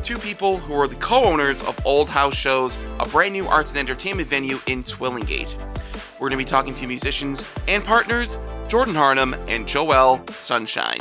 two 0.02 0.18
people 0.18 0.56
who 0.56 0.74
are 0.74 0.88
the 0.88 0.96
co 0.96 1.22
owners 1.22 1.62
of 1.62 1.78
Olde 1.86 2.08
House 2.08 2.34
Shows, 2.34 2.76
a 2.98 3.06
brand 3.06 3.32
new 3.32 3.46
arts 3.46 3.70
and 3.70 3.78
entertainment 3.78 4.28
venue 4.28 4.58
in 4.66 4.82
Twillingate. 4.82 5.56
We're 6.14 6.30
going 6.30 6.32
to 6.32 6.36
be 6.38 6.44
talking 6.44 6.74
to 6.74 6.88
musicians 6.88 7.48
and 7.68 7.84
partners 7.84 8.38
Jordan 8.66 8.94
Harnum 8.94 9.34
and 9.46 9.68
Joelle 9.68 10.28
Sunshine. 10.30 10.98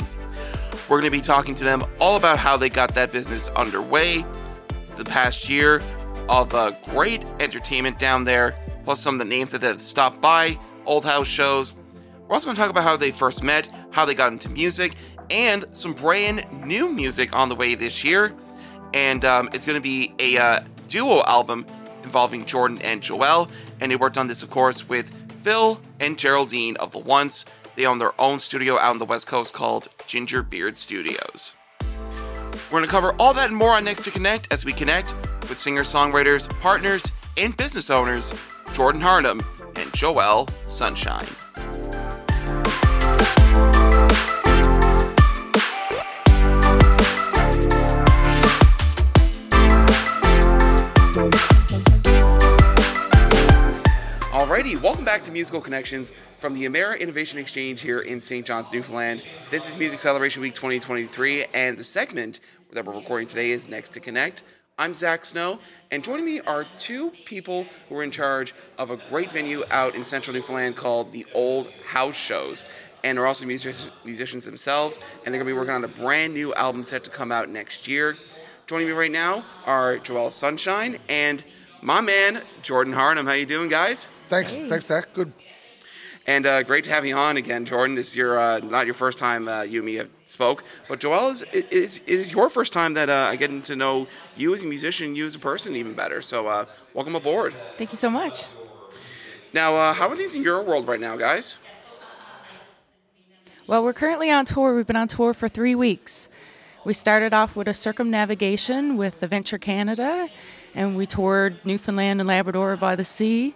We're 0.88 1.00
going 1.00 1.10
to 1.10 1.18
be 1.18 1.20
talking 1.20 1.56
to 1.56 1.64
them 1.64 1.82
all 1.98 2.16
about 2.16 2.38
how 2.38 2.56
they 2.56 2.68
got 2.68 2.94
that 2.94 3.10
business 3.10 3.48
underway, 3.56 4.24
the 4.96 5.04
past 5.04 5.50
year 5.50 5.82
of 6.28 6.54
uh, 6.54 6.72
great 6.86 7.24
entertainment 7.40 7.98
down 7.98 8.24
there, 8.24 8.54
plus 8.84 9.00
some 9.00 9.14
of 9.14 9.18
the 9.18 9.24
names 9.24 9.50
that 9.52 9.62
have 9.62 9.80
stopped 9.80 10.20
by, 10.20 10.58
Olde 10.86 11.04
House 11.04 11.28
Shows. 11.28 11.74
We're 12.26 12.34
also 12.34 12.46
going 12.46 12.56
to 12.56 12.60
talk 12.60 12.70
about 12.70 12.84
how 12.84 12.96
they 12.96 13.10
first 13.10 13.42
met, 13.42 13.68
how 13.90 14.04
they 14.04 14.14
got 14.14 14.32
into 14.32 14.48
music, 14.50 14.94
and 15.30 15.64
some 15.72 15.92
brand 15.92 16.46
new 16.64 16.92
music 16.92 17.34
on 17.34 17.48
the 17.48 17.54
way 17.54 17.74
this 17.74 18.04
year. 18.04 18.34
And 18.94 19.24
um, 19.24 19.48
it's 19.52 19.64
going 19.66 19.78
to 19.78 19.82
be 19.82 20.14
a 20.18 20.36
uh, 20.38 20.60
duo 20.88 21.22
album 21.24 21.66
involving 22.04 22.44
Jordan 22.44 22.80
and 22.82 23.00
Joelle. 23.00 23.50
And 23.80 23.92
they 23.92 23.96
worked 23.96 24.18
on 24.18 24.26
this, 24.26 24.42
of 24.42 24.50
course, 24.50 24.88
with 24.88 25.12
Phil 25.42 25.80
and 26.00 26.18
Geraldine 26.18 26.76
of 26.76 26.92
The 26.92 26.98
Once. 26.98 27.44
They 27.76 27.86
own 27.86 27.98
their 27.98 28.18
own 28.20 28.38
studio 28.38 28.78
out 28.78 28.90
on 28.90 28.98
the 28.98 29.04
West 29.04 29.26
Coast 29.26 29.54
called 29.54 29.88
Ginger 30.06 30.42
Beard 30.42 30.76
Studios. 30.76 31.54
We're 31.80 32.80
going 32.80 32.84
to 32.84 32.90
cover 32.90 33.14
all 33.18 33.32
that 33.34 33.48
and 33.48 33.56
more 33.56 33.70
on 33.70 33.84
Next 33.84 34.04
to 34.04 34.10
Connect 34.10 34.52
as 34.52 34.64
we 34.64 34.72
connect 34.72 35.14
with 35.48 35.58
singer 35.58 35.82
songwriters, 35.82 36.48
partners, 36.60 37.12
and 37.36 37.56
business 37.56 37.90
owners 37.90 38.34
Jordan 38.74 39.00
Harnum 39.00 39.40
and 39.76 39.90
Joelle 39.92 40.48
Sunshine. 40.68 41.26
Alrighty, 54.32 54.80
welcome 54.82 55.04
back 55.04 55.22
to 55.22 55.32
Musical 55.32 55.60
Connections 55.60 56.12
from 56.40 56.54
the 56.54 56.64
Emera 56.64 56.98
Innovation 56.98 57.38
Exchange 57.38 57.80
here 57.80 58.00
in 58.00 58.20
St. 58.20 58.46
John's, 58.46 58.72
Newfoundland. 58.72 59.24
This 59.50 59.68
is 59.68 59.78
Music 59.78 59.98
Celebration 59.98 60.42
Week 60.42 60.54
2023, 60.54 61.46
and 61.54 61.76
the 61.76 61.84
segment 61.84 62.40
that 62.72 62.84
we're 62.84 62.94
recording 62.94 63.26
today 63.26 63.50
is 63.50 63.68
Next 63.68 63.90
to 63.90 64.00
Connect. 64.00 64.42
I'm 64.80 64.94
Zach 64.94 65.24
Snow, 65.24 65.58
and 65.90 66.04
joining 66.04 66.24
me 66.24 66.38
are 66.38 66.64
two 66.76 67.10
people 67.24 67.66
who 67.88 67.98
are 67.98 68.04
in 68.04 68.12
charge 68.12 68.54
of 68.78 68.92
a 68.92 68.96
great 68.96 69.32
venue 69.32 69.64
out 69.72 69.96
in 69.96 70.04
central 70.04 70.32
Newfoundland 70.32 70.76
called 70.76 71.10
the 71.12 71.26
Olde 71.34 71.68
House 71.84 72.14
Shows, 72.14 72.64
and 73.02 73.18
are 73.18 73.26
also 73.26 73.44
music- 73.44 73.92
musicians 74.04 74.44
themselves, 74.44 75.00
and 75.24 75.34
they're 75.34 75.40
going 75.42 75.48
to 75.48 75.52
be 75.52 75.52
working 75.52 75.74
on 75.74 75.82
a 75.82 75.88
brand 75.88 76.32
new 76.32 76.54
album 76.54 76.84
set 76.84 77.02
to 77.02 77.10
come 77.10 77.32
out 77.32 77.48
next 77.48 77.88
year. 77.88 78.16
Joining 78.68 78.86
me 78.86 78.92
right 78.92 79.10
now 79.10 79.44
are 79.66 79.96
Joelle 79.96 80.30
Sunshine 80.30 80.98
and 81.08 81.42
my 81.82 82.00
man 82.00 82.42
Jordan 82.62 82.94
Harnum. 82.94 83.26
How 83.26 83.32
you 83.32 83.46
doing, 83.46 83.68
guys? 83.68 84.08
Thanks, 84.28 84.58
thanks, 84.58 84.86
Zach. 84.86 85.12
Good. 85.12 85.32
And 86.28 86.44
uh, 86.44 86.62
great 86.62 86.84
to 86.84 86.90
have 86.90 87.06
you 87.06 87.16
on 87.16 87.38
again, 87.38 87.64
Jordan. 87.64 87.96
This 87.96 88.08
is 88.08 88.16
your 88.16 88.38
uh, 88.38 88.58
not 88.58 88.84
your 88.84 88.94
first 88.94 89.16
time 89.16 89.48
uh, 89.48 89.62
you 89.62 89.80
and 89.80 89.86
me 89.86 89.94
have 89.94 90.10
spoke, 90.26 90.62
but 90.86 91.00
Joelle 91.00 91.30
is 91.30 91.42
is 91.70 92.00
is 92.00 92.30
your 92.30 92.50
first 92.50 92.74
time 92.74 92.92
that 92.94 93.08
uh, 93.08 93.30
I 93.30 93.36
get 93.36 93.64
to 93.64 93.74
know 93.74 94.06
you 94.38 94.54
as 94.54 94.64
a 94.64 94.66
musician, 94.66 95.16
you 95.16 95.26
as 95.26 95.34
a 95.34 95.38
person 95.38 95.74
even 95.76 95.94
better. 95.94 96.22
So 96.22 96.46
uh, 96.46 96.66
welcome 96.94 97.14
aboard. 97.14 97.54
Thank 97.76 97.92
you 97.92 97.96
so 97.96 98.10
much. 98.10 98.46
Now, 99.52 99.74
uh, 99.74 99.92
how 99.92 100.08
are 100.08 100.16
things 100.16 100.34
in 100.34 100.42
your 100.42 100.62
world 100.62 100.86
right 100.86 101.00
now, 101.00 101.16
guys? 101.16 101.58
Well, 103.66 103.84
we're 103.84 103.92
currently 103.92 104.30
on 104.30 104.44
tour. 104.44 104.74
We've 104.74 104.86
been 104.86 104.96
on 104.96 105.08
tour 105.08 105.34
for 105.34 105.48
three 105.48 105.74
weeks. 105.74 106.28
We 106.84 106.94
started 106.94 107.34
off 107.34 107.54
with 107.54 107.68
a 107.68 107.74
circumnavigation 107.74 108.96
with 108.96 109.22
Adventure 109.22 109.58
Canada, 109.58 110.28
and 110.74 110.96
we 110.96 111.06
toured 111.06 111.64
Newfoundland 111.66 112.20
and 112.20 112.28
Labrador 112.28 112.76
by 112.76 112.96
the 112.96 113.04
sea, 113.04 113.54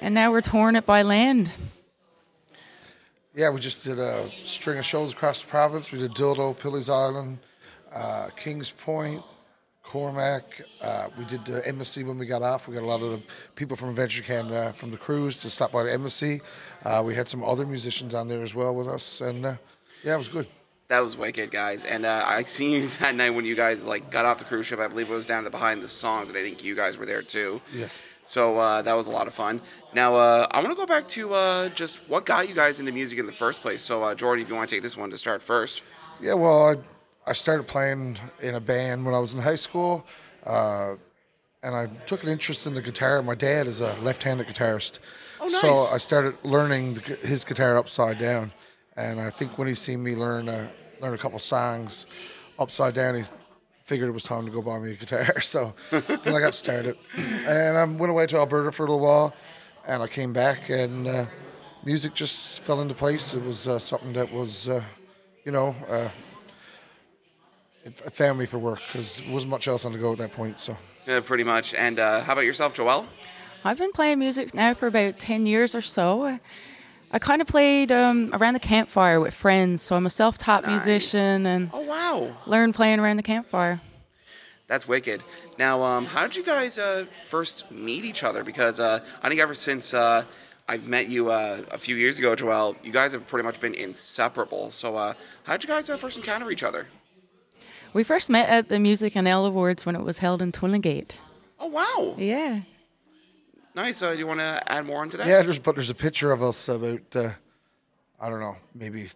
and 0.00 0.14
now 0.14 0.30
we're 0.30 0.42
touring 0.42 0.76
it 0.76 0.86
by 0.86 1.02
land. 1.02 1.50
Yeah, 3.34 3.50
we 3.50 3.60
just 3.60 3.84
did 3.84 3.98
a 3.98 4.30
string 4.42 4.78
of 4.78 4.84
shows 4.84 5.12
across 5.12 5.40
the 5.40 5.48
province. 5.48 5.90
We 5.90 5.98
did 5.98 6.12
Dildo, 6.12 6.60
Pilly's 6.60 6.88
Island, 6.88 7.38
uh, 7.92 8.28
Kings 8.36 8.70
Point, 8.70 9.22
Cormack. 9.88 10.62
Uh, 10.82 11.08
we 11.18 11.24
did 11.24 11.46
the 11.46 11.66
embassy 11.66 12.04
when 12.04 12.18
we 12.18 12.26
got 12.26 12.42
off. 12.42 12.68
We 12.68 12.74
got 12.74 12.82
a 12.82 12.86
lot 12.86 13.00
of 13.00 13.10
the 13.10 13.20
people 13.56 13.74
from 13.74 13.88
Adventure 13.88 14.22
Canada 14.22 14.72
from 14.74 14.90
the 14.90 14.98
cruise 14.98 15.38
to 15.38 15.48
stop 15.48 15.72
by 15.72 15.82
the 15.82 15.92
embassy. 15.92 16.42
Uh, 16.84 17.02
we 17.04 17.14
had 17.14 17.26
some 17.26 17.42
other 17.42 17.64
musicians 17.64 18.12
on 18.12 18.28
there 18.28 18.42
as 18.42 18.54
well 18.54 18.74
with 18.74 18.86
us, 18.86 19.22
and 19.22 19.46
uh, 19.46 19.56
yeah, 20.04 20.14
it 20.14 20.18
was 20.18 20.28
good. 20.28 20.46
That 20.88 21.00
was 21.00 21.16
wicked, 21.16 21.50
guys. 21.50 21.84
And 21.84 22.04
uh, 22.04 22.22
I 22.26 22.42
seen 22.42 22.70
you 22.70 22.88
that 23.00 23.14
night 23.14 23.30
when 23.30 23.46
you 23.46 23.54
guys 23.54 23.86
like 23.86 24.10
got 24.10 24.26
off 24.26 24.38
the 24.38 24.44
cruise 24.44 24.66
ship. 24.66 24.78
I 24.78 24.88
believe 24.88 25.10
it 25.10 25.14
was 25.14 25.26
down 25.26 25.44
to 25.44 25.50
behind 25.50 25.82
the 25.82 25.88
songs, 25.88 26.28
and 26.28 26.36
I 26.36 26.42
think 26.42 26.62
you 26.62 26.76
guys 26.76 26.98
were 26.98 27.06
there 27.06 27.22
too. 27.22 27.62
Yes. 27.72 28.02
So 28.24 28.58
uh, 28.58 28.82
that 28.82 28.92
was 28.92 29.06
a 29.06 29.10
lot 29.10 29.26
of 29.26 29.32
fun. 29.32 29.58
Now 29.94 30.16
uh, 30.16 30.46
I 30.50 30.60
want 30.60 30.70
to 30.70 30.76
go 30.76 30.84
back 30.84 31.08
to 31.08 31.32
uh, 31.32 31.68
just 31.70 31.96
what 32.08 32.26
got 32.26 32.46
you 32.46 32.54
guys 32.54 32.78
into 32.78 32.92
music 32.92 33.18
in 33.18 33.24
the 33.24 33.32
first 33.32 33.62
place. 33.62 33.80
So 33.80 34.04
uh, 34.04 34.14
Jordan, 34.14 34.42
if 34.42 34.50
you 34.50 34.54
want 34.54 34.68
to 34.68 34.74
take 34.76 34.82
this 34.82 34.98
one 34.98 35.08
to 35.10 35.16
start 35.16 35.42
first. 35.42 35.80
Yeah, 36.20 36.34
well, 36.34 36.68
I, 36.68 36.76
I 37.28 37.34
started 37.34 37.66
playing 37.68 38.18
in 38.40 38.54
a 38.54 38.60
band 38.60 39.04
when 39.04 39.14
I 39.14 39.18
was 39.18 39.34
in 39.34 39.40
high 39.40 39.56
school, 39.56 40.06
uh, 40.46 40.94
and 41.62 41.74
I 41.74 41.86
took 42.06 42.22
an 42.22 42.30
interest 42.30 42.66
in 42.66 42.72
the 42.72 42.80
guitar. 42.80 43.22
My 43.22 43.34
dad 43.34 43.66
is 43.66 43.80
a 43.80 43.94
left-handed 44.00 44.46
guitarist, 44.46 44.98
Oh, 45.40 45.48
so. 45.48 45.94
I 45.94 45.98
started 45.98 46.36
learning 46.42 46.94
the, 46.94 47.00
his 47.16 47.44
guitar 47.44 47.76
upside 47.76 48.18
down. 48.18 48.50
And 48.96 49.20
I 49.20 49.30
think 49.30 49.56
when 49.58 49.68
he 49.68 49.74
seen 49.74 50.02
me 50.02 50.16
learn 50.16 50.48
uh, 50.48 50.68
learn 51.00 51.14
a 51.14 51.18
couple 51.18 51.38
songs 51.38 52.06
upside 52.58 52.94
down, 52.94 53.14
he 53.14 53.22
figured 53.84 54.08
it 54.08 54.12
was 54.12 54.24
time 54.24 54.44
to 54.46 54.50
go 54.50 54.60
buy 54.62 54.78
me 54.78 54.92
a 54.92 54.94
guitar. 54.94 55.38
So 55.40 55.74
then 55.90 56.34
I 56.34 56.40
got 56.40 56.54
started, 56.54 56.96
and 57.16 57.76
I 57.76 57.84
went 57.84 58.10
away 58.10 58.26
to 58.26 58.38
Alberta 58.38 58.72
for 58.72 58.86
a 58.86 58.86
little 58.86 59.04
while, 59.04 59.36
and 59.86 60.02
I 60.02 60.08
came 60.08 60.32
back, 60.32 60.70
and 60.70 61.06
uh, 61.06 61.26
music 61.84 62.14
just 62.14 62.60
fell 62.62 62.80
into 62.80 62.94
place. 62.94 63.34
It 63.34 63.44
was 63.44 63.68
uh, 63.68 63.78
something 63.78 64.12
that 64.14 64.32
was, 64.32 64.68
uh, 64.68 64.82
you 65.44 65.52
know. 65.52 65.76
It 68.04 68.46
for 68.48 68.58
work 68.58 68.80
because 68.86 69.20
there 69.20 69.32
wasn't 69.32 69.50
much 69.50 69.68
else 69.68 69.84
on 69.84 69.92
the 69.92 69.98
go 69.98 70.12
at 70.12 70.18
that 70.18 70.32
point. 70.32 70.60
So 70.60 70.76
Yeah, 71.06 71.20
pretty 71.20 71.44
much. 71.44 71.74
And 71.74 71.98
uh, 71.98 72.20
how 72.20 72.32
about 72.34 72.44
yourself, 72.44 72.74
Joelle? 72.74 73.06
I've 73.64 73.78
been 73.78 73.92
playing 73.92 74.18
music 74.18 74.54
now 74.54 74.74
for 74.74 74.86
about 74.86 75.18
10 75.18 75.46
years 75.46 75.74
or 75.74 75.80
so. 75.80 76.24
I, 76.24 76.40
I 77.10 77.18
kind 77.18 77.40
of 77.40 77.48
played 77.48 77.90
um, 77.90 78.30
around 78.34 78.54
the 78.54 78.60
campfire 78.60 79.18
with 79.20 79.34
friends, 79.34 79.82
so 79.82 79.96
I'm 79.96 80.06
a 80.06 80.10
self 80.10 80.36
taught 80.38 80.64
Nice. 80.64 80.86
musician 80.86 81.46
and 81.46 81.70
Oh 81.72 81.80
wow, 81.80 82.36
learned 82.46 82.74
playing 82.74 83.00
around 83.00 83.16
the 83.16 83.22
campfire. 83.22 83.80
that's 84.66 84.86
wicked. 84.86 85.22
Now, 85.58 85.82
um, 85.82 86.04
how 86.04 86.22
did 86.24 86.36
you 86.36 86.44
guys 86.44 86.78
uh, 86.78 87.06
first 87.26 87.70
meet 87.72 88.04
each 88.04 88.22
other? 88.22 88.44
Because 88.44 88.78
uh, 88.78 89.02
I 89.22 89.28
think 89.28 89.40
ever 89.40 89.54
since 89.54 89.94
uh, 89.94 90.22
I've 90.68 90.86
met 90.86 91.08
you 91.08 91.30
uh, 91.30 91.62
a 91.70 91.78
few 91.78 91.96
years 91.96 92.18
ago, 92.18 92.36
Joelle, 92.36 92.76
you 92.84 92.92
guys 92.92 93.12
have 93.12 93.26
pretty 93.26 93.44
much 93.46 93.58
been 93.58 93.74
inseparable. 93.74 94.70
So, 94.70 94.94
uh, 94.96 95.14
how 95.44 95.54
did 95.54 95.64
you 95.64 95.68
guys 95.68 95.88
uh, 95.88 95.96
first 95.96 96.18
encounter 96.18 96.50
each 96.50 96.62
other? 96.62 96.86
We 97.92 98.04
first 98.04 98.30
met 98.30 98.48
at 98.48 98.68
the 98.68 98.76
MusicNL 98.76 99.46
Awards 99.46 99.84
when 99.86 99.96
it 99.96 100.02
was 100.02 100.18
held 100.18 100.42
in 100.42 100.52
Twillingate. 100.52 101.12
Oh 101.60 101.66
wow, 101.66 102.14
Yeah. 102.16 102.60
nice. 103.74 104.00
Uh, 104.02 104.12
do 104.12 104.18
you 104.18 104.26
want 104.26 104.40
to 104.40 104.62
add 104.72 104.86
more 104.86 105.00
onto 105.00 105.16
that? 105.16 105.26
yeah, 105.26 105.42
there's 105.42 105.58
but 105.58 105.74
there's 105.74 105.90
a 105.90 105.94
picture 105.94 106.30
of 106.32 106.42
us 106.42 106.68
about 106.68 107.16
uh, 107.16 107.30
I 108.20 108.28
don't 108.28 108.40
know 108.40 108.56
maybe 108.74 109.08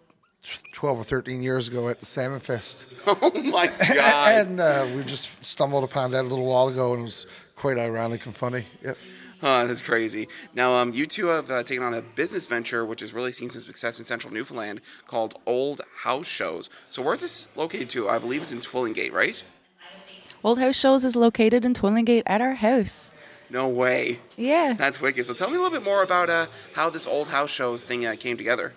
twelve 0.75 0.99
or 0.99 1.05
thirteen 1.05 1.43
years 1.43 1.68
ago 1.68 1.89
at 1.89 2.01
the 2.01 2.07
Salmon 2.07 2.41
Fest, 2.41 2.87
Oh 3.07 3.31
my 3.43 3.66
god. 3.95 4.47
and 4.47 4.61
uh, 4.61 4.89
we 4.97 5.05
just 5.05 5.45
stumbled 5.45 5.85
upon 5.85 6.11
that 6.12 6.23
a 6.23 6.29
little 6.29 6.47
while 6.47 6.68
ago, 6.68 6.93
and 6.95 7.01
it 7.03 7.05
was 7.05 7.27
quite 7.55 7.79
ironic 7.79 8.27
and 8.27 8.35
funny. 8.35 8.64
Yep. 8.83 8.97
Oh, 9.45 9.66
that's 9.66 9.82
crazy. 9.82 10.28
Now, 10.55 10.74
um, 10.74 10.93
you 10.93 11.05
two 11.05 11.26
have 11.26 11.51
uh, 11.51 11.64
taken 11.64 11.82
on 11.82 11.95
a 11.95 12.01
business 12.01 12.47
venture 12.47 12.84
which 12.84 13.01
has 13.01 13.12
really 13.12 13.32
seen 13.32 13.51
some 13.51 13.61
success 13.61 13.99
in 13.99 14.05
central 14.05 14.32
Newfoundland 14.32 14.80
called 15.09 15.34
Olde 15.47 15.80
House 15.97 16.28
Shows. 16.28 16.70
So, 16.90 17.03
where's 17.03 17.22
this 17.22 17.55
located 17.57 17.90
to? 17.90 18.09
I 18.09 18.18
believe 18.20 18.43
it's 18.43 18.53
in 18.53 18.61
Twillingate, 18.61 19.12
right? 19.12 19.43
Olde 20.45 20.61
House 20.61 20.76
Shows 20.76 21.05
is 21.05 21.16
located 21.16 21.64
in 21.64 21.74
Twillingate 21.74 22.22
at 22.26 22.40
our 22.40 22.55
house. 22.55 23.12
No 23.51 23.68
way. 23.68 24.20
Yeah. 24.36 24.74
That's 24.78 25.01
wicked. 25.01 25.26
So, 25.26 25.34
tell 25.34 25.51
me 25.51 25.57
a 25.57 25.61
little 25.61 25.76
bit 25.76 25.84
more 25.84 26.05
about 26.05 26.30
uh, 26.30 26.47
how 26.74 26.88
this 26.88 27.09
Olde 27.09 27.28
House 27.28 27.51
Shows 27.51 27.82
thing 27.82 28.07
uh, 28.07 28.14
came 28.16 28.36
together. 28.36 28.74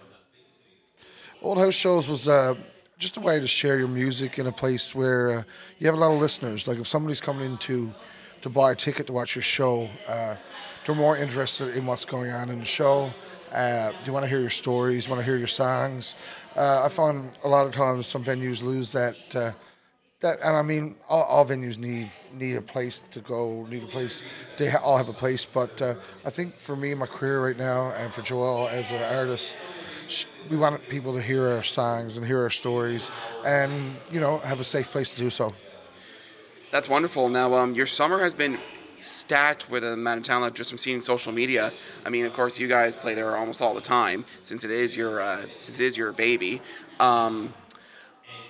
Olde 1.43 1.59
House 1.59 1.76
Shows 1.76 2.09
was 2.09 2.28
uh, 2.28 2.55
just 2.97 3.18
a 3.18 3.20
way 3.20 3.39
to 3.39 3.45
share 3.47 3.78
your 3.78 3.88
music 3.88 4.39
in 4.39 4.47
a 4.47 4.51
place 4.51 4.95
where 4.95 5.30
uh, 5.30 5.43
you 5.78 5.86
have 5.86 5.95
a 5.95 5.99
lot 5.99 6.11
of 6.11 6.20
listeners. 6.20 6.68
Like 6.68 6.80
if 6.80 6.88
somebody's 6.88 7.22
coming 7.22 7.51
in 7.51 7.57
to, 7.59 7.93
to 8.41 8.49
buy 8.49 8.72
a 8.72 8.76
ticket 8.76 9.05
to 9.07 9.13
watch 9.13 9.36
your 9.36 9.43
show, 9.43 9.88
uh, 10.07 10.36
they're 10.86 10.96
more 10.96 11.18
interested 11.18 11.76
in 11.76 11.86
what's 11.86 12.06
going 12.06 12.32
on 12.32 12.50
in 12.50 12.60
the 12.60 12.66
show. 12.66 13.10
Uh, 13.52 13.92
you 14.06 14.14
want 14.14 14.24
to 14.24 14.30
hear 14.30 14.40
your 14.40 14.50
stories? 14.50 15.10
Want 15.10 15.20
to 15.20 15.26
hear 15.26 15.38
your 15.38 15.48
songs? 15.48 16.16
Uh, 16.56 16.84
I 16.86 16.90
found 16.90 17.32
a 17.44 17.48
lot 17.48 17.66
of 17.66 17.74
times 17.74 18.06
some 18.08 18.24
venues 18.24 18.62
lose 18.62 18.92
that. 18.92 19.18
Uh, 19.34 19.52
that 20.20 20.40
and 20.42 20.56
I 20.56 20.62
mean, 20.62 20.96
all, 21.10 21.24
all 21.24 21.46
venues 21.46 21.78
need 21.78 22.12
need 22.34 22.56
a 22.56 22.62
place 22.62 23.02
to 23.12 23.20
go, 23.20 23.66
need 23.70 23.84
a 23.84 23.88
place. 23.88 24.24
They 24.58 24.70
ha- 24.70 24.82
all 24.84 24.98
have 24.98 25.10
a 25.10 25.14
place, 25.14 25.44
but 25.44 25.82
uh, 25.82 25.96
I 26.24 26.30
think 26.30 26.60
for 26.60 26.76
me, 26.76 26.94
my 26.94 27.06
career 27.06 27.44
right 27.44 27.58
now, 27.58 27.92
and 27.92 28.14
for 28.14 28.22
Joelle 28.22 28.70
as 28.70 28.92
an 28.92 29.02
artist, 29.16 29.56
we 30.50 30.58
want 30.58 30.88
people 30.88 31.14
to 31.14 31.22
hear 31.22 31.50
our 31.50 31.64
songs 31.64 32.18
and 32.18 32.26
hear 32.26 32.42
our 32.42 32.50
stories, 32.50 33.12
and 33.46 33.96
you 34.12 34.20
know, 34.20 34.38
have 34.40 34.60
a 34.60 34.64
safe 34.64 34.92
place 34.92 35.14
to 35.14 35.18
do 35.18 35.30
so. 35.30 35.52
That's 36.72 36.90
wonderful. 36.90 37.30
Now, 37.30 37.54
um, 37.56 37.74
your 37.74 37.86
summer 37.86 38.20
has 38.20 38.34
been 38.34 38.60
stacked 39.00 39.70
with 39.70 39.84
an 39.84 39.93
amount 39.93 40.20
of 40.20 40.24
talent 40.24 40.56
just 40.56 40.70
from 40.70 40.78
seeing 40.78 41.02
social 41.02 41.32
media. 41.32 41.72
I 42.06 42.10
mean, 42.10 42.26
of 42.26 42.34
course, 42.34 42.60
you 42.60 42.68
guys 42.68 42.96
play 42.96 43.14
there 43.14 43.36
almost 43.36 43.62
all 43.62 43.74
the 43.74 43.82
time 43.82 44.26
since 44.41 44.64
it 44.64 44.72
is 44.72 44.96
your 44.96 45.22
uh, 45.22 45.41
since 45.58 45.80
it 45.80 45.84
is 45.84 45.98
your 45.98 46.12
baby. 46.12 46.62
Um, 47.00 47.54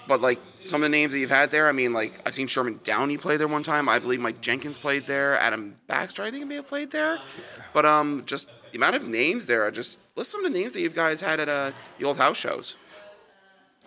but 0.07 0.21
like 0.21 0.39
some 0.63 0.81
of 0.81 0.85
the 0.85 0.89
names 0.89 1.13
that 1.13 1.19
you've 1.19 1.29
had 1.29 1.51
there, 1.51 1.67
I 1.67 1.71
mean, 1.71 1.93
like 1.93 2.21
I've 2.25 2.33
seen 2.33 2.47
Sherman 2.47 2.79
Downey 2.83 3.17
play 3.17 3.37
there 3.37 3.47
one 3.47 3.63
time. 3.63 3.89
I 3.89 3.99
believe 3.99 4.19
Mike 4.19 4.41
Jenkins 4.41 4.77
played 4.77 5.05
there. 5.05 5.39
Adam 5.39 5.75
Baxter, 5.87 6.23
I 6.23 6.31
think, 6.31 6.45
may 6.47 6.55
have 6.55 6.67
played 6.67 6.91
there. 6.91 7.19
But 7.73 7.85
um, 7.85 8.23
just 8.25 8.49
the 8.71 8.77
amount 8.77 8.95
of 8.95 9.07
names 9.07 9.45
there. 9.45 9.69
Just 9.71 9.99
list 10.15 10.31
some 10.31 10.45
of 10.45 10.51
the 10.51 10.59
names 10.59 10.73
that 10.73 10.81
you 10.81 10.89
guys 10.89 11.21
had 11.21 11.39
at 11.39 11.49
uh, 11.49 11.71
the 11.97 12.05
Olde 12.05 12.17
House 12.17 12.37
Shows. 12.37 12.77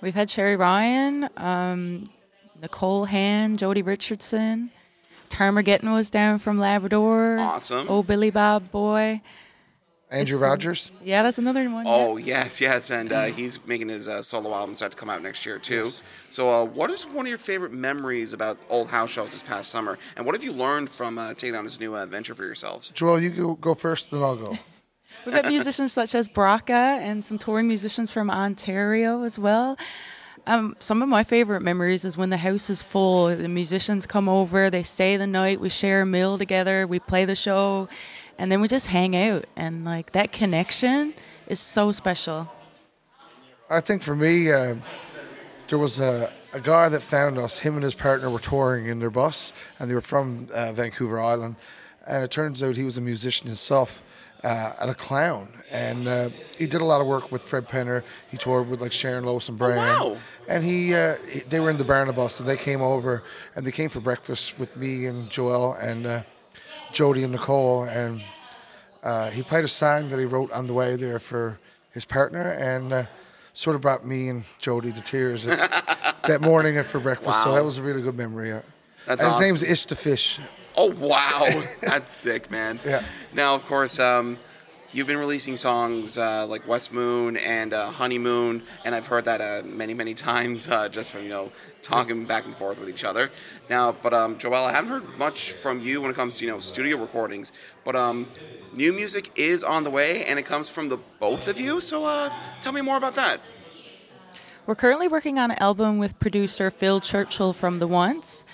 We've 0.00 0.14
had 0.14 0.30
Sherry 0.30 0.56
Ryan, 0.56 1.28
um, 1.36 2.08
Nicole 2.60 3.04
Hand, 3.04 3.58
Jody 3.58 3.82
Richardson. 3.82 4.70
Termer 5.28 5.62
Gettin 5.62 5.92
was 5.92 6.10
down 6.10 6.38
from 6.38 6.58
Labrador. 6.58 7.38
Awesome. 7.38 7.86
Oh, 7.88 8.02
Billy 8.02 8.30
Bob 8.30 8.70
Boy. 8.70 9.20
Andrew 10.10 10.36
It's- 10.36 10.48
Rodgers. 10.50 10.90
Yeah, 11.02 11.22
that's 11.22 11.36
another 11.36 11.68
one. 11.68 11.84
yeah. 11.84 11.92
Oh 11.92 12.16
yes, 12.16 12.62
yes, 12.62 12.90
and 12.90 13.12
uh, 13.12 13.24
he's 13.26 13.58
making 13.66 13.90
his 13.90 14.08
uh, 14.08 14.22
solo 14.22 14.54
album 14.54 14.74
set 14.74 14.90
to 14.92 14.96
come 14.96 15.10
out 15.10 15.22
next 15.22 15.44
year 15.44 15.58
too. 15.58 15.90
So, 16.30 16.50
uh, 16.50 16.64
what 16.64 16.90
is 16.90 17.04
one 17.06 17.26
of 17.26 17.28
your 17.28 17.36
favorite 17.36 17.72
memories 17.72 18.32
about 18.32 18.56
Olde 18.70 18.88
House 18.88 19.10
Shows 19.10 19.32
this 19.32 19.42
past 19.42 19.68
summer, 19.70 19.98
and 20.16 20.24
what 20.24 20.34
have 20.34 20.42
you 20.42 20.52
learned 20.52 20.88
from 20.88 21.18
uh, 21.18 21.34
taking 21.34 21.56
on 21.56 21.64
this 21.64 21.78
new 21.78 21.94
uh, 21.94 22.06
venture 22.06 22.34
for 22.34 22.44
yourselves? 22.44 22.90
Joelle, 22.92 23.20
you 23.20 23.28
go, 23.28 23.54
go 23.56 23.74
first, 23.74 24.10
then 24.10 24.22
I'll 24.22 24.36
go. 24.36 24.56
We've 25.26 25.34
had 25.34 25.46
musicians 25.46 25.92
such 25.92 26.14
as 26.14 26.26
Braca 26.26 26.70
and 26.70 27.22
some 27.22 27.36
touring 27.38 27.68
musicians 27.68 28.10
from 28.10 28.30
Ontario 28.30 29.24
as 29.24 29.38
well. 29.38 29.76
Um, 30.48 30.76
some 30.80 31.02
of 31.02 31.10
my 31.10 31.24
favorite 31.24 31.60
memories 31.60 32.06
is 32.06 32.16
when 32.16 32.30
the 32.30 32.38
house 32.38 32.70
is 32.70 32.82
full. 32.82 33.26
The 33.36 33.48
musicians 33.48 34.06
come 34.06 34.30
over, 34.30 34.70
they 34.70 34.82
stay 34.82 35.18
the 35.18 35.26
night, 35.26 35.60
we 35.60 35.68
share 35.68 36.00
a 36.00 36.06
meal 36.06 36.38
together, 36.38 36.86
we 36.86 37.00
play 37.00 37.26
the 37.26 37.34
show, 37.34 37.86
and 38.38 38.50
then 38.50 38.62
we 38.62 38.66
just 38.66 38.86
hang 38.86 39.14
out. 39.14 39.44
And 39.56 39.84
like 39.84 40.12
that 40.12 40.32
connection 40.32 41.12
is 41.48 41.60
so 41.60 41.92
special. 41.92 42.50
I 43.68 43.82
think 43.82 44.00
for 44.00 44.16
me, 44.16 44.50
uh, 44.50 44.76
there 45.68 45.78
was 45.78 46.00
a, 46.00 46.32
a 46.54 46.60
guy 46.60 46.88
that 46.88 47.02
found 47.02 47.36
us. 47.36 47.58
Him 47.58 47.74
and 47.74 47.82
his 47.82 47.92
partner 47.92 48.30
were 48.30 48.38
touring 48.38 48.86
in 48.86 49.00
their 49.00 49.10
bus, 49.10 49.52
and 49.78 49.90
they 49.90 49.94
were 49.94 50.00
from 50.00 50.48
uh, 50.54 50.72
Vancouver 50.72 51.20
Island. 51.20 51.56
And 52.06 52.24
it 52.24 52.30
turns 52.30 52.62
out 52.62 52.74
he 52.74 52.84
was 52.84 52.96
a 52.96 53.02
musician 53.02 53.48
himself 53.48 54.00
uh, 54.42 54.72
and 54.80 54.90
a 54.90 54.94
clown. 54.94 55.48
And 55.70 56.08
uh, 56.08 56.28
he 56.56 56.66
did 56.66 56.80
a 56.80 56.84
lot 56.84 57.02
of 57.02 57.06
work 57.06 57.30
with 57.30 57.42
Fred 57.42 57.68
Penner. 57.68 58.02
He 58.30 58.36
toured 58.38 58.68
with 58.68 58.80
like 58.80 58.92
Sharon 58.92 59.24
Lois 59.24 59.48
and 59.50 59.58
Bram. 59.58 59.76
wow. 59.76 60.16
And 60.48 60.64
he, 60.64 60.94
uh, 60.94 61.16
they 61.48 61.60
were 61.60 61.68
in 61.68 61.76
the 61.76 61.84
Barnabas, 61.84 62.40
and 62.40 62.48
they 62.48 62.56
came 62.56 62.80
over, 62.80 63.22
and 63.54 63.66
they 63.66 63.70
came 63.70 63.90
for 63.90 64.00
breakfast 64.00 64.58
with 64.58 64.76
me 64.76 65.04
and 65.04 65.28
Joelle 65.28 65.80
and 65.80 66.06
uh, 66.06 66.22
Jody 66.90 67.22
and 67.22 67.32
Nicole. 67.32 67.84
And 67.84 68.22
uh, 69.02 69.28
he 69.30 69.42
played 69.42 69.64
a 69.66 69.68
song 69.68 70.08
that 70.08 70.18
he 70.18 70.24
wrote 70.24 70.50
on 70.52 70.66
the 70.66 70.72
way 70.72 70.96
there 70.96 71.18
for 71.18 71.58
his 71.92 72.06
partner, 72.06 72.50
and 72.52 72.92
uh, 72.92 73.04
sort 73.52 73.76
of 73.76 73.82
brought 73.82 74.06
me 74.06 74.30
and 74.30 74.44
Jody 74.58 74.90
to 74.90 75.00
tears 75.02 75.46
at, 75.46 75.58
that 76.26 76.40
morning 76.40 76.82
for 76.82 76.98
breakfast. 76.98 77.42
So 77.42 77.54
that 77.54 77.64
was 77.64 77.76
a 77.76 77.82
really 77.82 78.00
good 78.00 78.16
memory. 78.16 78.50
That's 78.50 78.64
and 79.06 79.20
awesome. 79.20 79.42
his 79.42 79.62
name's 79.62 79.62
Ish 79.62 79.84
the 79.86 79.96
Fish. 79.96 80.40
Oh 80.76 80.92
wow, 80.92 81.64
that's 81.80 82.10
sick, 82.10 82.50
man. 82.50 82.80
Yeah. 82.84 83.04
Now, 83.34 83.54
of 83.54 83.66
course, 83.66 83.98
um, 83.98 84.38
you've 84.92 85.06
been 85.06 85.18
releasing 85.18 85.56
songs 85.56 86.16
uh, 86.16 86.46
like 86.46 86.66
West 86.66 86.92
Moon 86.92 87.36
and 87.36 87.72
uh, 87.72 87.90
Honeymoon, 87.90 88.62
and 88.84 88.94
I've 88.94 89.06
heard 89.06 89.24
that 89.26 89.40
uh, 89.40 89.66
many, 89.66 89.94
many 89.94 90.14
times 90.14 90.68
uh, 90.68 90.88
just 90.88 91.10
from 91.10 91.22
you 91.22 91.28
know 91.28 91.52
talking 91.82 92.24
back 92.24 92.46
and 92.46 92.56
forth 92.56 92.80
with 92.80 92.88
each 92.88 93.04
other. 93.04 93.30
Now, 93.68 93.92
but 93.92 94.14
um, 94.14 94.38
I 94.42 94.72
haven't 94.72 94.90
heard 94.90 95.18
much 95.18 95.52
from 95.52 95.80
you 95.80 96.00
when 96.00 96.10
it 96.10 96.14
comes 96.14 96.38
to 96.38 96.44
you 96.44 96.50
know 96.50 96.58
studio 96.58 96.96
recordings, 96.96 97.52
but 97.84 97.96
um, 97.96 98.26
new 98.74 98.92
music 98.92 99.30
is 99.36 99.62
on 99.62 99.84
the 99.84 99.90
way, 99.90 100.24
and 100.24 100.38
it 100.38 100.44
comes 100.44 100.68
from 100.68 100.88
the 100.88 100.98
both 101.20 101.48
of 101.48 101.60
you. 101.60 101.80
So, 101.80 102.04
uh, 102.04 102.32
tell 102.60 102.72
me 102.72 102.80
more 102.80 102.96
about 102.96 103.14
that. 103.14 103.40
We're 104.66 104.74
currently 104.74 105.08
working 105.08 105.38
on 105.38 105.50
an 105.50 105.58
album 105.60 105.96
with 105.98 106.18
producer 106.18 106.70
Phil 106.70 107.00
Churchill 107.00 107.54
from 107.54 107.78
The 107.78 107.86
Once. 107.86 108.44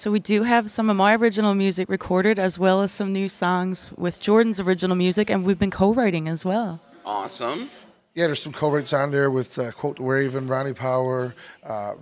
So 0.00 0.10
we 0.10 0.18
do 0.18 0.44
have 0.44 0.70
some 0.70 0.88
of 0.88 0.96
my 0.96 1.14
original 1.14 1.52
music 1.52 1.90
recorded 1.90 2.38
as 2.38 2.58
well 2.58 2.80
as 2.80 2.90
some 2.90 3.12
new 3.12 3.28
songs 3.28 3.92
with 3.98 4.18
Jordan's 4.18 4.58
original 4.58 4.96
music, 4.96 5.28
and 5.28 5.44
we've 5.44 5.58
been 5.58 5.70
co-writing 5.70 6.26
as 6.26 6.42
well. 6.42 6.80
Awesome. 7.04 7.68
Yeah, 8.14 8.24
there's 8.24 8.42
some 8.42 8.54
co-writes 8.54 8.94
on 8.94 9.10
there 9.10 9.30
with 9.30 9.58
uh, 9.58 9.72
Quote 9.72 9.98
the 9.98 10.02
Raven, 10.02 10.46
Ronnie 10.46 10.72
Power, 10.72 11.34
uh, 11.62 11.96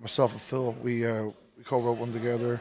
myself 0.00 0.32
and 0.32 0.40
Phil. 0.40 0.72
We, 0.82 1.06
uh, 1.06 1.26
we 1.56 1.62
co-wrote 1.64 1.96
one 1.96 2.10
together. 2.10 2.60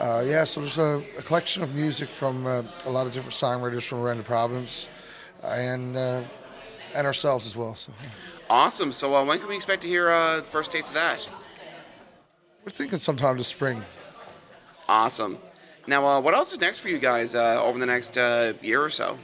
Uh, 0.00 0.24
yeah, 0.26 0.42
so 0.42 0.58
there's 0.58 0.78
a, 0.78 1.04
a 1.16 1.22
collection 1.22 1.62
of 1.62 1.72
music 1.76 2.08
from 2.08 2.44
uh, 2.44 2.64
a 2.84 2.90
lot 2.90 3.06
of 3.06 3.12
different 3.12 3.34
songwriters 3.34 3.86
from 3.86 4.00
around 4.00 4.16
the 4.16 4.24
province, 4.24 4.88
and 5.44 5.96
uh, 5.96 6.24
and 6.96 7.06
ourselves 7.06 7.46
as 7.46 7.54
well. 7.54 7.76
So 7.76 7.92
Awesome. 8.50 8.90
So, 8.90 9.14
uh, 9.14 9.24
when 9.24 9.38
can 9.38 9.46
we 9.46 9.54
expect 9.54 9.82
to 9.82 9.88
hear 9.88 10.10
uh, 10.10 10.38
the 10.38 10.46
first 10.46 10.72
taste 10.72 10.88
of 10.88 10.94
that? 10.94 11.28
we're 12.64 12.72
thinking 12.72 12.98
sometime 12.98 13.38
this 13.38 13.46
spring. 13.46 13.84
Awesome. 14.92 15.38
Now, 15.86 16.04
uh, 16.04 16.20
what 16.20 16.34
else 16.34 16.52
is 16.52 16.60
next 16.60 16.80
for 16.80 16.90
you 16.90 16.98
guys 16.98 17.34
uh, 17.34 17.64
over 17.64 17.78
the 17.78 17.86
next 17.86 18.18
uh, 18.18 18.52
year 18.60 18.82
or 18.82 18.90
so? 18.90 19.18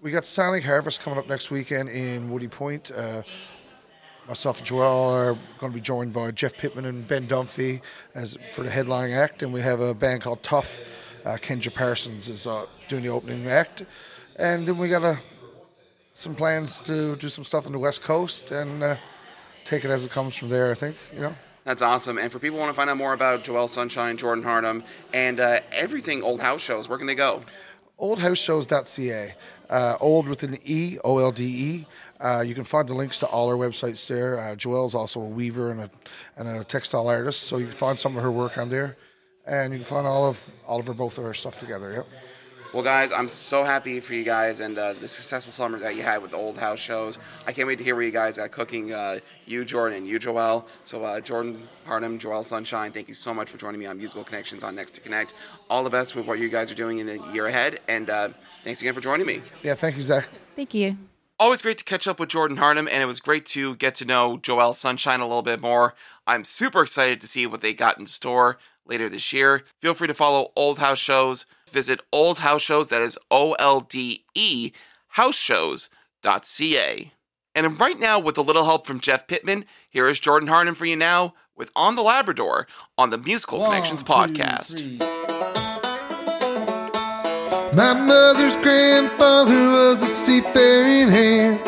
We 0.00 0.10
got 0.10 0.24
Sonic 0.24 0.64
Harvest 0.64 1.02
coming 1.02 1.18
up 1.18 1.28
next 1.28 1.50
weekend 1.50 1.90
in 1.90 2.30
Woody 2.30 2.48
Point. 2.48 2.90
Uh, 2.90 3.20
myself 4.26 4.56
and 4.56 4.66
Joelle 4.66 5.12
are 5.12 5.38
going 5.58 5.70
to 5.70 5.76
be 5.76 5.82
joined 5.82 6.14
by 6.14 6.30
Jeff 6.30 6.56
Pittman 6.56 6.86
and 6.86 7.06
Ben 7.06 7.26
Dunphy 7.26 7.82
as 8.14 8.38
for 8.52 8.62
the 8.62 8.70
headlining 8.70 9.14
act, 9.14 9.42
and 9.42 9.52
we 9.52 9.60
have 9.60 9.80
a 9.80 9.92
band 9.92 10.22
called 10.22 10.42
Tough. 10.42 10.82
Uh, 11.26 11.36
Kenja 11.36 11.72
Parsons 11.72 12.26
is 12.26 12.46
uh, 12.46 12.64
doing 12.88 13.02
the 13.02 13.10
opening 13.10 13.46
act, 13.48 13.84
and 14.36 14.66
then 14.66 14.78
we 14.78 14.88
got 14.88 15.02
a, 15.02 15.18
some 16.14 16.34
plans 16.34 16.80
to 16.80 17.16
do 17.16 17.28
some 17.28 17.44
stuff 17.44 17.66
on 17.66 17.72
the 17.72 17.78
West 17.78 18.02
Coast 18.02 18.50
and 18.50 18.98
take 19.66 19.84
it 19.84 19.90
as 19.90 20.06
it 20.06 20.10
comes 20.10 20.34
from 20.34 20.48
there. 20.48 20.70
I 20.70 20.74
think 20.74 20.96
you 21.12 21.20
know. 21.20 21.34
That's 21.64 21.82
awesome. 21.82 22.18
And 22.18 22.30
for 22.30 22.38
people 22.38 22.56
who 22.56 22.60
want 22.60 22.70
to 22.70 22.76
find 22.76 22.90
out 22.90 22.98
more 22.98 23.14
about 23.14 23.42
Joelle 23.42 23.68
Sunshine, 23.68 24.16
Jordan 24.16 24.44
Harnum, 24.44 24.82
and 25.12 25.40
uh, 25.40 25.60
everything 25.72 26.22
Olde 26.22 26.40
House 26.40 26.60
shows, 26.60 26.88
where 26.88 26.98
can 26.98 27.06
they 27.06 27.14
go? 27.14 27.42
oldehouseshows.ca. 28.00 29.34
Uh, 29.70 29.96
old 30.00 30.28
with 30.28 30.42
an 30.42 30.58
E, 30.64 30.98
O 31.04 31.18
L 31.18 31.32
D 31.32 31.44
E. 31.44 31.86
Uh, 32.20 32.44
you 32.46 32.54
can 32.54 32.64
find 32.64 32.86
the 32.88 32.94
links 32.94 33.18
to 33.18 33.26
all 33.26 33.48
our 33.48 33.56
websites 33.56 34.06
there. 34.06 34.38
Uh, 34.38 34.54
Joelle's 34.54 34.94
also 34.94 35.20
a 35.20 35.28
weaver 35.28 35.70
and 35.70 35.80
a, 35.80 35.90
and 36.36 36.48
a 36.48 36.64
textile 36.64 37.08
artist, 37.08 37.44
so 37.44 37.56
you 37.56 37.66
can 37.66 37.74
find 37.74 37.98
some 37.98 38.16
of 38.16 38.22
her 38.22 38.30
work 38.30 38.58
on 38.58 38.68
there. 38.68 38.96
And 39.46 39.72
you 39.72 39.78
can 39.78 39.86
find 39.86 40.06
all 40.06 40.28
of 40.28 40.50
all 40.66 40.80
of 40.80 40.86
her 40.86 40.94
both 40.94 41.18
of 41.18 41.24
her 41.24 41.34
stuff 41.34 41.58
together. 41.58 41.92
Yep. 41.92 42.06
Well, 42.74 42.82
guys, 42.82 43.12
I'm 43.12 43.28
so 43.28 43.62
happy 43.62 44.00
for 44.00 44.14
you 44.14 44.24
guys 44.24 44.58
and 44.58 44.76
uh, 44.76 44.94
the 44.94 45.06
successful 45.06 45.52
summer 45.52 45.78
that 45.78 45.94
you 45.94 46.02
had 46.02 46.20
with 46.20 46.32
the 46.32 46.36
Olde 46.36 46.58
House 46.58 46.80
shows. 46.80 47.20
I 47.46 47.52
can't 47.52 47.68
wait 47.68 47.78
to 47.78 47.84
hear 47.84 47.94
what 47.94 48.04
you 48.04 48.10
guys 48.10 48.36
got 48.36 48.50
cooking. 48.50 48.92
Uh, 48.92 49.20
you, 49.46 49.64
Jordan, 49.64 49.98
and 49.98 50.08
you, 50.08 50.18
Joelle. 50.18 50.66
So, 50.82 51.04
uh, 51.04 51.20
Jordan 51.20 51.68
Harnum, 51.86 52.18
Joelle 52.18 52.44
Sunshine, 52.44 52.90
thank 52.90 53.06
you 53.06 53.14
so 53.14 53.32
much 53.32 53.48
for 53.48 53.58
joining 53.58 53.78
me 53.78 53.86
on 53.86 53.96
Musical 53.96 54.24
Connections 54.24 54.64
on 54.64 54.74
Next 54.74 54.90
to 54.96 55.00
Connect. 55.00 55.34
All 55.70 55.84
the 55.84 55.90
best 55.90 56.16
with 56.16 56.26
what 56.26 56.40
you 56.40 56.48
guys 56.48 56.72
are 56.72 56.74
doing 56.74 56.98
in 56.98 57.06
the 57.06 57.24
year 57.32 57.46
ahead, 57.46 57.78
and 57.86 58.10
uh, 58.10 58.30
thanks 58.64 58.80
again 58.80 58.92
for 58.92 59.00
joining 59.00 59.28
me. 59.28 59.40
Yeah. 59.62 59.74
Thank 59.74 59.96
you, 59.96 60.02
Zach. 60.02 60.26
Thank 60.56 60.74
you. 60.74 60.98
Always 61.38 61.62
great 61.62 61.78
to 61.78 61.84
catch 61.84 62.08
up 62.08 62.18
with 62.18 62.30
Jordan 62.30 62.56
Harnum, 62.56 62.88
and 62.90 63.00
it 63.00 63.06
was 63.06 63.20
great 63.20 63.46
to 63.46 63.76
get 63.76 63.94
to 63.96 64.04
know 64.04 64.36
Joelle 64.38 64.74
Sunshine 64.74 65.20
a 65.20 65.28
little 65.28 65.42
bit 65.42 65.60
more. 65.60 65.94
I'm 66.26 66.42
super 66.42 66.82
excited 66.82 67.20
to 67.20 67.28
see 67.28 67.46
what 67.46 67.60
they 67.60 67.72
got 67.72 68.00
in 68.00 68.06
store 68.08 68.58
later 68.84 69.08
this 69.08 69.32
year. 69.32 69.62
Feel 69.80 69.94
free 69.94 70.08
to 70.08 70.14
follow 70.14 70.50
Olde 70.56 70.78
House 70.78 70.98
Shows. 70.98 71.46
Visit 71.70 72.00
Olde 72.12 72.38
House 72.38 72.62
Shows, 72.62 72.88
that 72.88 73.02
is 73.02 73.18
O 73.30 73.52
L 73.54 73.80
D 73.80 74.24
E, 74.34 74.72
houseshows.ca. 75.16 77.12
And 77.56 77.80
right 77.80 77.98
now, 78.00 78.18
with 78.18 78.36
a 78.36 78.42
little 78.42 78.64
help 78.64 78.86
from 78.86 78.98
Jeff 79.00 79.26
Pittman, 79.28 79.64
here 79.88 80.08
is 80.08 80.18
Jordan 80.18 80.48
Harnum 80.48 80.74
for 80.76 80.86
you 80.86 80.96
now 80.96 81.34
with 81.56 81.70
On 81.76 81.94
the 81.94 82.02
Labrador 82.02 82.66
on 82.98 83.10
the 83.10 83.18
Musical 83.18 83.64
Connections 83.64 84.02
podcast. 84.02 84.82
My 87.74 87.92
mother's 87.94 88.56
grandfather 88.56 89.68
was 89.70 90.02
a 90.02 90.06
seafaring 90.06 91.08
hand. 91.08 91.60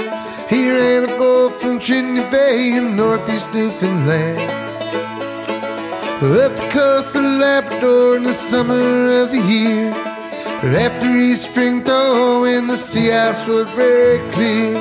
He 0.49 0.71
ran 0.71 1.05
a 1.05 1.19
boat 1.19 1.53
from 1.53 1.79
Trinity 1.81 2.29
Bay 2.31 2.77
in 2.77 2.97
northeast 2.97 3.53
Newfoundland. 3.53 4.66
Up 6.27 6.57
the 6.57 6.69
coast 6.71 7.15
of 7.15 7.23
Labrador 7.23 8.17
in 8.17 8.25
the 8.25 8.33
summer 8.33 9.23
of 9.23 9.31
the 9.31 9.39
year. 9.47 9.93
After 10.75 11.07
each 11.17 11.39
spring 11.39 11.85
thaw 11.85 12.41
when 12.41 12.67
the 12.67 12.77
sea 12.77 13.13
ice 13.13 13.47
would 13.47 13.69
break 13.75 14.21
clear. 14.33 14.75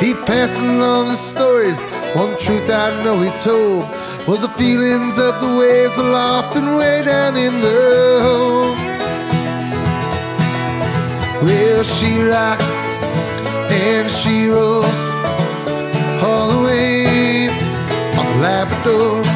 He 0.00 0.14
passed 0.26 0.58
along 0.58 1.10
the 1.10 1.16
stories. 1.16 1.80
One 2.16 2.36
truth 2.38 2.68
I 2.68 3.04
know 3.04 3.20
he 3.20 3.30
told 3.44 3.84
was 4.26 4.40
the 4.40 4.48
feelings 4.58 5.16
of 5.16 5.40
the 5.40 5.58
waves 5.60 5.96
aloft 5.96 6.56
and 6.56 6.76
way 6.76 7.04
down 7.04 7.36
in 7.36 7.60
the 7.60 8.18
hold. 8.26 8.76
Well, 11.44 11.84
she 11.84 12.20
rocks 12.22 12.74
and 13.70 14.10
she 14.10 14.48
rolls 14.48 15.00
all 16.20 16.48
the 16.48 16.64
way 16.66 17.48
on 18.18 18.40
Labrador. 18.40 19.35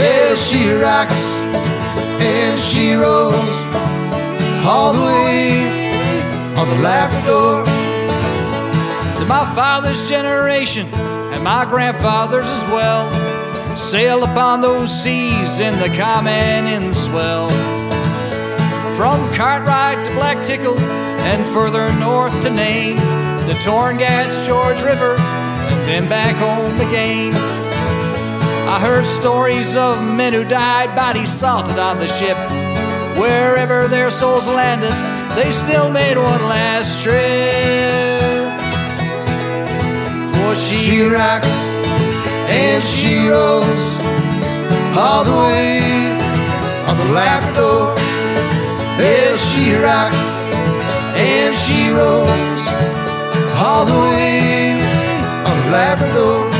Well, 0.00 0.36
she 0.36 0.70
rocks 0.70 1.22
and 2.22 2.58
she 2.58 2.94
rolls 2.94 3.74
all 4.64 4.94
the 4.94 5.04
way 5.04 5.66
on 6.56 6.66
the 6.70 6.82
Labrador. 6.82 7.66
to 9.20 9.26
my 9.26 9.44
father's 9.54 10.08
generation 10.08 10.86
and 11.34 11.44
my 11.44 11.66
grandfather's 11.66 12.46
as 12.46 12.62
well. 12.70 13.04
Sail 13.76 14.24
upon 14.24 14.62
those 14.62 14.90
seas 14.90 15.60
in 15.60 15.78
the 15.78 15.94
common 15.98 16.66
in 16.66 16.94
swell. 16.94 17.50
From 18.96 19.30
Cartwright 19.34 20.02
to 20.06 20.14
Black 20.14 20.42
Tickle 20.46 20.78
and 20.78 21.46
further 21.52 21.92
north 22.00 22.32
to 22.42 22.48
Nain, 22.48 22.96
the 23.46 23.54
Torngats 23.60 24.46
George 24.46 24.80
River, 24.80 25.16
and 25.18 25.86
then 25.86 26.08
back 26.08 26.34
home 26.36 26.80
again. 26.88 27.59
I 28.70 28.78
heard 28.78 29.04
stories 29.04 29.74
of 29.74 30.00
men 30.00 30.32
who 30.32 30.44
died, 30.44 30.94
bodies 30.94 31.28
salted 31.28 31.80
on 31.80 31.98
the 31.98 32.06
ship. 32.06 32.36
Wherever 33.18 33.88
their 33.88 34.12
souls 34.12 34.46
landed, 34.46 34.94
they 35.36 35.50
still 35.50 35.90
made 35.90 36.16
one 36.16 36.44
last 36.44 37.02
trip. 37.02 37.18
For 40.36 40.54
she, 40.54 40.76
She 40.76 41.02
rocks 41.02 41.50
and 42.48 42.84
she 42.84 43.26
rolls 43.26 43.84
all 44.96 45.24
the 45.24 45.34
way 45.34 45.80
on 46.88 46.96
the 46.96 47.12
Labrador. 47.12 47.96
Yeah, 49.02 49.36
she 49.50 49.74
rocks 49.74 50.54
and 51.18 51.56
she 51.58 51.90
rolls 51.90 52.30
all 53.58 53.84
the 53.84 53.98
way 53.98 54.80
on 55.48 55.56
the 55.64 55.70
Labrador. 55.72 56.59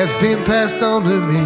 Has 0.00 0.22
been 0.22 0.42
passed 0.46 0.82
on 0.82 1.02
to 1.02 1.20
me. 1.30 1.42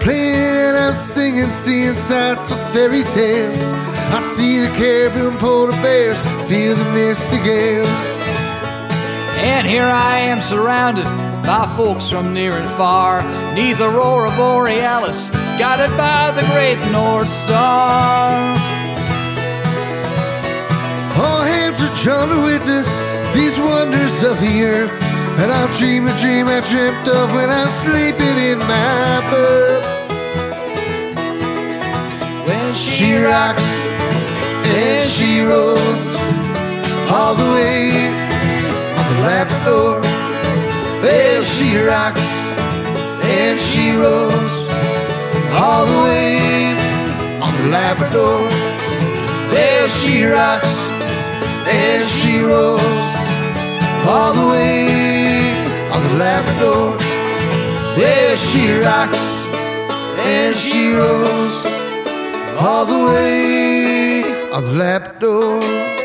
Playing 0.00 0.54
and 0.68 0.76
I'm 0.76 0.94
singing, 0.94 1.50
seeing 1.50 1.96
sights 1.96 2.52
of 2.52 2.58
fairy 2.72 3.02
tales. 3.02 3.72
I 4.14 4.20
see 4.20 4.60
the 4.60 4.68
caribou 4.76 5.30
and 5.30 5.38
polar 5.40 5.72
bears, 5.82 6.20
feel 6.48 6.76
the 6.76 6.84
misty 6.92 7.38
gales. 7.38 8.06
And 9.42 9.66
here 9.66 9.90
I 10.12 10.18
am 10.18 10.40
surrounded 10.40 11.06
by 11.44 11.66
folks 11.76 12.08
from 12.08 12.32
near 12.32 12.52
and 12.52 12.70
far, 12.70 13.24
neath 13.54 13.80
Aurora 13.80 14.30
Borealis, 14.36 15.30
guided 15.58 15.90
by 15.96 16.30
the 16.30 16.46
great 16.52 16.78
North 16.92 17.30
Star. 17.30 18.30
All 21.18 21.42
hands 21.42 21.82
are 21.82 21.94
drawn 22.00 22.28
to 22.28 22.44
witness 22.44 22.86
these 23.34 23.58
wonders 23.58 24.22
of 24.22 24.38
the 24.40 24.62
earth. 24.62 25.03
And 25.36 25.50
I'll 25.50 25.72
dream 25.78 26.04
the 26.04 26.16
dream 26.22 26.46
I 26.46 26.60
dreamt 26.70 27.08
of 27.08 27.34
when 27.34 27.50
I'm 27.50 27.72
sleeping 27.84 28.36
in 28.50 28.58
my 28.58 29.20
berth. 29.30 29.88
When 32.46 32.74
She 32.74 33.16
rocks 33.16 33.68
and 34.78 35.02
she 35.02 35.42
rolls 35.42 36.06
all 37.10 37.34
the 37.34 37.48
way 37.56 37.90
on 38.98 39.06
the 39.10 39.20
Labrador. 39.26 40.00
Well, 41.02 41.42
she 41.42 41.78
rocks 41.78 42.26
and 43.38 43.60
she 43.60 43.90
rolls 43.90 44.56
all 45.60 45.84
the 45.84 46.00
way 46.06 46.74
on 47.42 47.52
the 47.60 47.68
Labrador. 47.70 48.40
Well, 49.52 49.88
she 49.88 50.24
rocks 50.24 50.78
and 51.66 52.04
she 52.08 52.40
rolls 52.40 53.14
all 54.06 54.32
the 54.32 54.48
way 54.48 55.13
the 56.08 56.14
Labrador. 56.16 56.96
Well, 57.96 58.36
she 58.36 58.62
rocks 58.80 59.24
and 60.34 60.54
she 60.56 60.92
rolls 60.92 61.58
all 62.60 62.84
the 62.84 63.00
way 63.10 64.22
on 64.52 64.62
the 64.64 64.72
Labrador. 64.72 66.03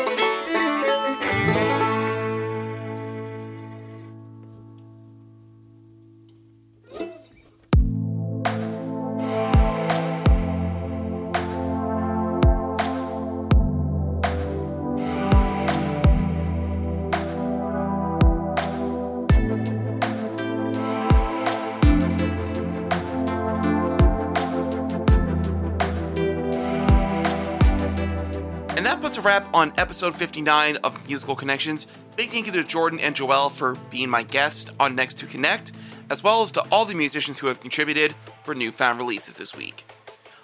Episode 29.90 30.16
59 30.16 30.78
of 30.84 31.08
Musical 31.08 31.36
Connections. 31.36 31.88
Big 32.16 32.30
thank 32.30 32.46
you 32.46 32.52
to 32.52 32.64
Jordan 32.64 33.00
and 33.00 33.16
Joelle 33.16 33.52
for 33.52 33.74
being 33.90 34.08
my 34.08 34.22
guest 34.22 34.70
on 34.80 34.94
Next 34.94 35.16
to 35.16 35.26
Connect, 35.26 35.72
as 36.12 36.24
well 36.24 36.44
as 36.44 36.52
to 36.52 36.64
all 36.72 36.86
the 36.86 36.94
musicians 36.94 37.40
who 37.40 37.48
have 37.48 37.60
contributed 37.60 38.14
for 38.44 38.54
newfound 38.54 39.00
releases 39.00 39.36
this 39.36 39.58
week. 39.58 39.92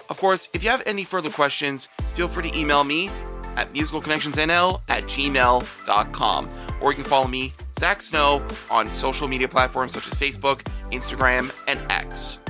Of 0.10 0.20
course, 0.20 0.50
if 0.56 0.64
you 0.64 0.72
have 0.72 0.82
any 0.88 1.04
further 1.04 1.30
questions, 1.30 1.90
feel 2.16 2.28
free 2.28 2.50
to 2.50 2.60
email 2.60 2.84
me 2.84 3.12
at 3.56 3.72
musicalconnectionsnl 3.72 4.82
at 4.90 5.04
gmail.com, 5.04 6.50
or 6.82 6.92
you 6.92 6.96
can 6.96 7.06
follow 7.06 7.28
me, 7.28 7.54
Zach 7.78 8.02
Snow, 8.02 8.44
on 8.72 8.92
social 8.92 9.28
media 9.28 9.48
platforms 9.48 9.94
such 9.94 10.08
as 10.08 10.16
Facebook, 10.16 10.64
Instagram, 10.92 11.56
and 11.68 11.80
X. 11.92 12.42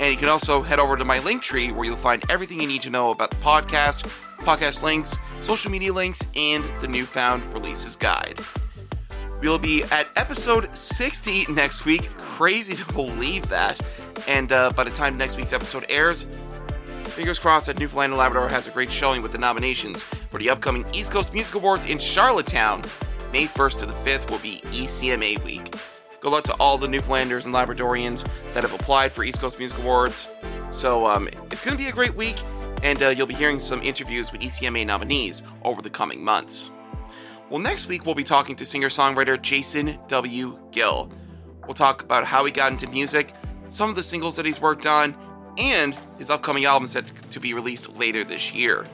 And 0.00 0.10
you 0.10 0.16
can 0.16 0.30
also 0.30 0.62
head 0.62 0.78
over 0.78 0.96
to 0.96 1.04
my 1.04 1.18
link 1.18 1.42
tree 1.42 1.72
where 1.72 1.84
you'll 1.84 1.96
find 1.96 2.24
everything 2.30 2.58
you 2.58 2.66
need 2.66 2.80
to 2.82 2.90
know 2.90 3.10
about 3.10 3.30
the 3.30 3.36
podcast, 3.36 4.06
podcast 4.42 4.82
links, 4.82 5.16
social 5.40 5.70
media 5.70 5.92
links, 5.92 6.26
and 6.36 6.62
the 6.80 6.88
newfound 6.88 7.44
releases 7.52 7.96
guide. 7.96 8.40
We'll 9.40 9.58
be 9.58 9.82
at 9.84 10.06
episode 10.16 10.76
60 10.76 11.52
next 11.52 11.84
week. 11.84 12.14
Crazy 12.16 12.74
to 12.82 12.92
believe 12.92 13.48
that. 13.48 13.80
And 14.28 14.52
uh, 14.52 14.70
by 14.70 14.84
the 14.84 14.90
time 14.90 15.16
next 15.16 15.36
week's 15.36 15.52
episode 15.52 15.84
airs, 15.88 16.26
fingers 17.04 17.38
crossed 17.38 17.66
that 17.66 17.78
Newfoundland 17.78 18.12
and 18.12 18.18
Labrador 18.18 18.48
has 18.48 18.66
a 18.66 18.70
great 18.70 18.90
showing 18.92 19.20
with 19.20 19.32
the 19.32 19.38
nominations 19.38 20.02
for 20.02 20.38
the 20.38 20.48
upcoming 20.48 20.84
East 20.92 21.12
Coast 21.12 21.34
Music 21.34 21.54
Awards 21.54 21.84
in 21.86 21.98
Charlottetown. 21.98 22.82
May 23.32 23.46
1st 23.46 23.78
to 23.80 23.86
the 23.86 23.92
5th 23.92 24.30
will 24.30 24.38
be 24.38 24.60
ECMA 24.66 25.42
week. 25.44 25.74
Good 26.20 26.30
luck 26.30 26.44
to 26.44 26.54
all 26.54 26.78
the 26.78 26.86
Newfoundlanders 26.86 27.46
and 27.46 27.54
Labradorians 27.54 28.28
that 28.54 28.62
have 28.62 28.72
applied 28.74 29.10
for 29.10 29.24
East 29.24 29.40
Coast 29.40 29.58
Music 29.58 29.78
Awards. 29.78 30.28
So 30.70 31.06
um, 31.06 31.28
it's 31.50 31.64
going 31.64 31.76
to 31.76 31.82
be 31.82 31.88
a 31.88 31.92
great 31.92 32.14
week, 32.14 32.36
and 32.82 33.02
uh, 33.02 33.08
you'll 33.08 33.26
be 33.26 33.34
hearing 33.34 33.58
some 33.58 33.82
interviews 33.82 34.32
with 34.32 34.40
ECMA 34.40 34.86
nominees 34.86 35.42
over 35.64 35.82
the 35.82 35.90
coming 35.90 36.24
months. 36.24 36.70
Well, 37.50 37.60
next 37.60 37.86
week 37.86 38.06
we'll 38.06 38.14
be 38.14 38.24
talking 38.24 38.56
to 38.56 38.64
singer 38.64 38.88
songwriter 38.88 39.40
Jason 39.40 39.98
W. 40.08 40.58
Gill. 40.70 41.10
We'll 41.66 41.74
talk 41.74 42.02
about 42.02 42.24
how 42.24 42.44
he 42.44 42.50
got 42.50 42.72
into 42.72 42.88
music, 42.88 43.32
some 43.68 43.90
of 43.90 43.96
the 43.96 44.02
singles 44.02 44.36
that 44.36 44.46
he's 44.46 44.60
worked 44.60 44.86
on, 44.86 45.14
and 45.58 45.94
his 46.18 46.30
upcoming 46.30 46.64
album 46.64 46.86
set 46.86 47.06
to 47.30 47.40
be 47.40 47.54
released 47.54 47.96
later 47.96 48.24
this 48.24 48.54
year. 48.54 48.84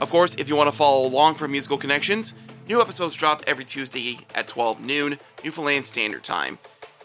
Of 0.00 0.08
course, 0.10 0.36
if 0.36 0.48
you 0.48 0.56
want 0.56 0.70
to 0.70 0.76
follow 0.76 1.06
along 1.06 1.34
for 1.34 1.46
Musical 1.48 1.76
Connections, 1.76 2.34
new 2.68 2.80
episodes 2.80 3.14
drop 3.14 3.42
every 3.46 3.64
Tuesday 3.64 4.18
at 4.34 4.48
12 4.48 4.84
noon, 4.84 5.18
Newfoundland 5.44 5.84
Standard 5.84 6.24
Time. 6.24 6.58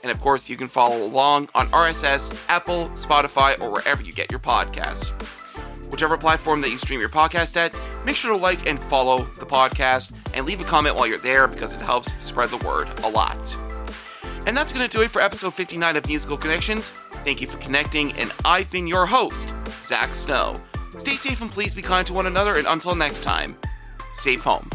And 0.03 0.11
of 0.11 0.21
course, 0.21 0.49
you 0.49 0.55
can 0.55 0.67
follow 0.67 1.03
along 1.03 1.49
on 1.55 1.67
RSS, 1.69 2.45
Apple, 2.47 2.89
Spotify, 2.89 3.59
or 3.59 3.71
wherever 3.71 4.03
you 4.03 4.13
get 4.13 4.29
your 4.29 4.39
podcasts. 4.39 5.34
Whichever 5.95 6.17
platform 6.17 6.59
that 6.59 6.71
you 6.71 6.77
stream 6.77 6.99
your 6.99 7.07
podcast 7.07 7.55
at, 7.55 7.73
make 8.05 8.17
sure 8.17 8.31
to 8.31 8.37
like 8.37 8.67
and 8.67 8.77
follow 8.77 9.19
the 9.19 9.45
podcast 9.45 10.13
and 10.33 10.45
leave 10.45 10.59
a 10.59 10.65
comment 10.65 10.97
while 10.97 11.07
you're 11.07 11.17
there 11.17 11.47
because 11.47 11.73
it 11.73 11.79
helps 11.79 12.13
spread 12.21 12.49
the 12.49 12.57
word 12.67 12.89
a 13.05 13.09
lot. 13.09 13.57
And 14.45 14.57
that's 14.57 14.73
going 14.73 14.85
to 14.85 14.93
do 14.97 15.01
it 15.03 15.09
for 15.09 15.21
episode 15.21 15.53
59 15.53 15.95
of 15.95 16.05
Musical 16.05 16.35
Connections. 16.35 16.89
Thank 17.23 17.39
you 17.39 17.47
for 17.47 17.59
connecting, 17.59 18.11
and 18.17 18.29
I've 18.43 18.69
been 18.73 18.87
your 18.87 19.05
host, 19.05 19.53
Zach 19.83 20.13
Snow. 20.13 20.55
Stay 20.97 21.13
safe 21.13 21.39
and 21.39 21.49
please 21.49 21.73
be 21.73 21.81
kind 21.81 22.05
to 22.07 22.13
one 22.13 22.25
another, 22.25 22.57
and 22.57 22.67
until 22.67 22.93
next 22.93 23.23
time, 23.23 23.55
safe 24.11 24.43
home. 24.43 24.69